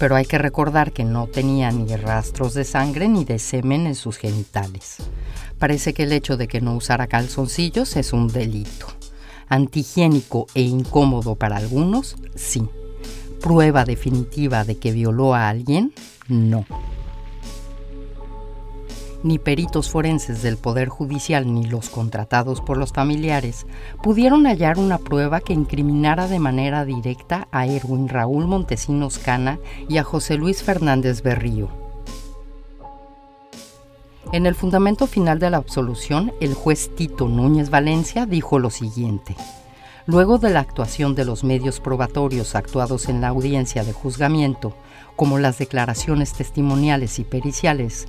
Pero 0.00 0.16
hay 0.16 0.24
que 0.24 0.38
recordar 0.38 0.90
que 0.90 1.04
no 1.04 1.28
tenía 1.28 1.70
ni 1.70 1.94
rastros 1.94 2.54
de 2.54 2.64
sangre 2.64 3.06
ni 3.06 3.24
de 3.24 3.38
semen 3.38 3.86
en 3.86 3.94
sus 3.94 4.16
genitales. 4.16 4.96
Parece 5.60 5.94
que 5.94 6.02
el 6.02 6.12
hecho 6.12 6.36
de 6.36 6.48
que 6.48 6.60
no 6.60 6.74
usara 6.74 7.06
calzoncillos 7.06 7.94
es 7.94 8.12
un 8.12 8.26
delito. 8.26 8.88
Antihigiénico 9.48 10.48
e 10.54 10.62
incómodo 10.62 11.36
para 11.36 11.56
algunos, 11.56 12.16
sí. 12.34 12.68
Prueba 13.40 13.84
definitiva 13.84 14.64
de 14.64 14.76
que 14.76 14.90
violó 14.90 15.36
a 15.36 15.48
alguien, 15.48 15.92
no. 16.28 16.64
Ni 19.22 19.38
peritos 19.38 19.90
forenses 19.90 20.42
del 20.42 20.56
Poder 20.56 20.88
Judicial 20.88 21.52
ni 21.52 21.64
los 21.64 21.88
contratados 21.88 22.60
por 22.60 22.76
los 22.76 22.92
familiares 22.92 23.66
pudieron 24.02 24.46
hallar 24.46 24.78
una 24.78 24.98
prueba 24.98 25.40
que 25.40 25.52
incriminara 25.52 26.28
de 26.28 26.38
manera 26.38 26.84
directa 26.84 27.48
a 27.50 27.66
Erwin 27.66 28.08
Raúl 28.08 28.46
Montesinos 28.46 29.18
Cana 29.18 29.58
y 29.88 29.98
a 29.98 30.04
José 30.04 30.36
Luis 30.36 30.62
Fernández 30.62 31.22
Berrío. 31.22 31.68
En 34.32 34.44
el 34.46 34.54
fundamento 34.54 35.06
final 35.06 35.38
de 35.38 35.50
la 35.50 35.56
absolución, 35.56 36.32
el 36.40 36.54
juez 36.54 36.90
Tito 36.94 37.28
Núñez 37.28 37.70
Valencia 37.70 38.26
dijo 38.26 38.58
lo 38.58 38.70
siguiente. 38.70 39.36
Luego 40.06 40.38
de 40.38 40.50
la 40.50 40.60
actuación 40.60 41.16
de 41.16 41.24
los 41.24 41.42
medios 41.42 41.80
probatorios 41.80 42.54
actuados 42.54 43.08
en 43.08 43.20
la 43.20 43.28
audiencia 43.28 43.82
de 43.82 43.92
juzgamiento, 43.92 44.76
como 45.16 45.38
las 45.38 45.58
declaraciones 45.58 46.32
testimoniales 46.32 47.18
y 47.18 47.24
periciales, 47.24 48.06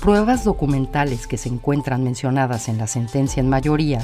pruebas 0.00 0.44
documentales 0.44 1.26
que 1.26 1.38
se 1.38 1.48
encuentran 1.48 2.04
mencionadas 2.04 2.68
en 2.68 2.78
la 2.78 2.86
sentencia 2.86 3.40
en 3.40 3.48
mayoría, 3.48 4.00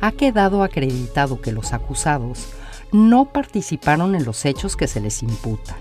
ha 0.00 0.12
quedado 0.12 0.62
acreditado 0.62 1.40
que 1.40 1.50
los 1.50 1.72
acusados 1.72 2.46
no 2.92 3.24
participaron 3.24 4.14
en 4.14 4.24
los 4.24 4.44
hechos 4.44 4.76
que 4.76 4.86
se 4.86 5.00
les 5.00 5.24
imputa 5.24 5.74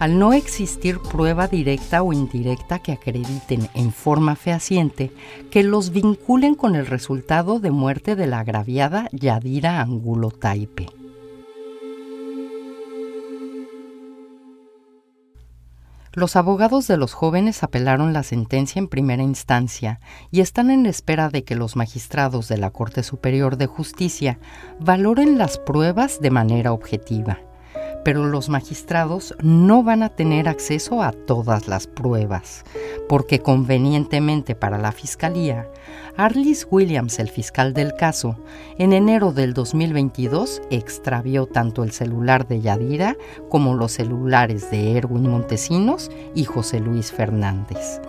al 0.00 0.18
no 0.18 0.32
existir 0.32 0.98
prueba 0.98 1.46
directa 1.46 2.02
o 2.02 2.12
indirecta 2.14 2.78
que 2.78 2.92
acrediten 2.92 3.68
en 3.74 3.92
forma 3.92 4.34
fehaciente 4.34 5.12
que 5.50 5.62
los 5.62 5.90
vinculen 5.90 6.54
con 6.54 6.74
el 6.74 6.86
resultado 6.86 7.60
de 7.60 7.70
muerte 7.70 8.16
de 8.16 8.26
la 8.26 8.40
agraviada 8.40 9.08
Yadira 9.12 9.82
Angulo 9.82 10.30
Taipe. 10.30 10.86
Los 16.12 16.34
abogados 16.34 16.88
de 16.88 16.96
los 16.96 17.12
jóvenes 17.12 17.62
apelaron 17.62 18.14
la 18.14 18.22
sentencia 18.22 18.80
en 18.80 18.88
primera 18.88 19.22
instancia 19.22 20.00
y 20.30 20.40
están 20.40 20.70
en 20.70 20.86
espera 20.86 21.28
de 21.28 21.44
que 21.44 21.54
los 21.54 21.76
magistrados 21.76 22.48
de 22.48 22.56
la 22.56 22.70
Corte 22.70 23.02
Superior 23.02 23.58
de 23.58 23.66
Justicia 23.66 24.38
valoren 24.80 25.36
las 25.36 25.58
pruebas 25.58 26.20
de 26.20 26.30
manera 26.30 26.72
objetiva 26.72 27.38
pero 28.04 28.26
los 28.26 28.48
magistrados 28.48 29.34
no 29.42 29.82
van 29.82 30.02
a 30.02 30.08
tener 30.08 30.48
acceso 30.48 31.02
a 31.02 31.12
todas 31.12 31.68
las 31.68 31.86
pruebas, 31.86 32.64
porque 33.08 33.40
convenientemente 33.40 34.54
para 34.54 34.78
la 34.78 34.92
Fiscalía, 34.92 35.68
Arlis 36.16 36.66
Williams, 36.70 37.18
el 37.18 37.28
fiscal 37.28 37.72
del 37.72 37.94
caso, 37.94 38.36
en 38.78 38.92
enero 38.92 39.32
del 39.32 39.54
2022 39.54 40.62
extravió 40.70 41.46
tanto 41.46 41.82
el 41.82 41.92
celular 41.92 42.46
de 42.46 42.60
Yadira 42.60 43.16
como 43.48 43.74
los 43.74 43.92
celulares 43.92 44.70
de 44.70 44.96
Erwin 44.96 45.28
Montesinos 45.30 46.10
y 46.34 46.44
José 46.44 46.80
Luis 46.80 47.12
Fernández. 47.12 48.00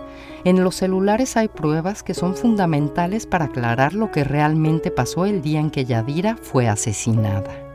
En 0.44 0.64
los 0.64 0.74
celulares 0.74 1.36
hay 1.36 1.48
pruebas 1.48 2.02
que 2.02 2.14
son 2.14 2.34
fundamentales 2.34 3.26
para 3.26 3.44
aclarar 3.44 3.94
lo 3.94 4.10
que 4.10 4.24
realmente 4.24 4.90
pasó 4.90 5.24
el 5.24 5.40
día 5.40 5.60
en 5.60 5.70
que 5.70 5.84
Yadira 5.84 6.36
fue 6.36 6.68
asesinada. 6.68 7.71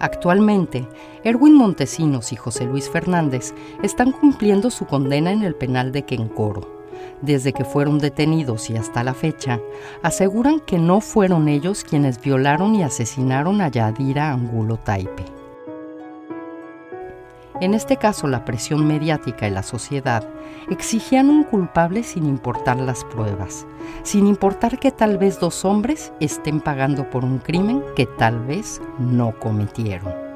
Actualmente, 0.00 0.88
Erwin 1.24 1.54
Montesinos 1.54 2.32
y 2.32 2.36
José 2.36 2.64
Luis 2.64 2.88
Fernández 2.88 3.54
están 3.82 4.12
cumpliendo 4.12 4.70
su 4.70 4.86
condena 4.86 5.30
en 5.30 5.42
el 5.42 5.54
penal 5.54 5.92
de 5.92 6.02
Quencoro. 6.02 6.80
Desde 7.20 7.52
que 7.52 7.64
fueron 7.64 7.98
detenidos 7.98 8.70
y 8.70 8.76
hasta 8.76 9.04
la 9.04 9.12
fecha, 9.12 9.60
aseguran 10.02 10.60
que 10.60 10.78
no 10.78 11.02
fueron 11.02 11.48
ellos 11.48 11.84
quienes 11.84 12.20
violaron 12.20 12.74
y 12.74 12.82
asesinaron 12.82 13.60
a 13.60 13.68
Yadira 13.68 14.32
Angulo 14.32 14.78
Taipe. 14.78 15.39
En 17.60 17.74
este 17.74 17.98
caso, 17.98 18.26
la 18.26 18.46
presión 18.46 18.86
mediática 18.86 19.46
y 19.46 19.50
la 19.50 19.62
sociedad 19.62 20.24
exigían 20.70 21.28
un 21.28 21.44
culpable 21.44 22.02
sin 22.02 22.24
importar 22.24 22.78
las 22.78 23.04
pruebas, 23.04 23.66
sin 24.02 24.26
importar 24.26 24.78
que 24.78 24.90
tal 24.90 25.18
vez 25.18 25.38
dos 25.40 25.66
hombres 25.66 26.10
estén 26.20 26.60
pagando 26.60 27.10
por 27.10 27.22
un 27.22 27.38
crimen 27.38 27.82
que 27.94 28.06
tal 28.06 28.40
vez 28.40 28.80
no 28.98 29.38
cometieron. 29.38 30.29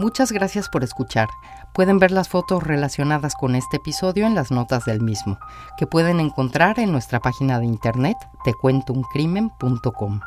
Muchas 0.00 0.32
gracias 0.32 0.70
por 0.70 0.82
escuchar. 0.82 1.28
Pueden 1.74 1.98
ver 1.98 2.10
las 2.10 2.30
fotos 2.30 2.62
relacionadas 2.62 3.34
con 3.34 3.54
este 3.54 3.76
episodio 3.76 4.26
en 4.26 4.34
las 4.34 4.50
notas 4.50 4.86
del 4.86 5.02
mismo, 5.02 5.38
que 5.76 5.86
pueden 5.86 6.20
encontrar 6.20 6.80
en 6.80 6.90
nuestra 6.90 7.20
página 7.20 7.58
de 7.58 7.66
internet 7.66 8.16
tecuentouncrimen.com. 8.42 10.20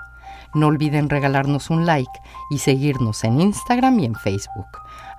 No 0.53 0.67
olviden 0.67 1.09
regalarnos 1.09 1.71
un 1.71 1.87
like 1.87 2.21
y 2.51 2.59
seguirnos 2.59 3.23
en 3.23 3.41
Instagram 3.41 3.99
y 3.99 4.05
en 4.05 4.13
Facebook. 4.13 4.67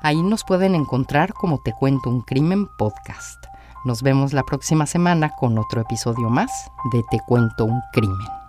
Ahí 0.02 0.22
nos 0.22 0.44
pueden 0.44 0.76
encontrar 0.76 1.32
como 1.32 1.60
Te 1.60 1.72
Cuento 1.72 2.08
un 2.08 2.20
Crimen 2.20 2.68
Podcast. 2.78 3.44
Nos 3.84 4.02
vemos 4.02 4.32
la 4.32 4.44
próxima 4.44 4.86
semana 4.86 5.30
con 5.30 5.58
otro 5.58 5.80
episodio 5.80 6.30
más 6.30 6.70
de 6.92 7.02
Te 7.10 7.18
Cuento 7.26 7.64
un 7.64 7.80
Crimen. 7.92 8.43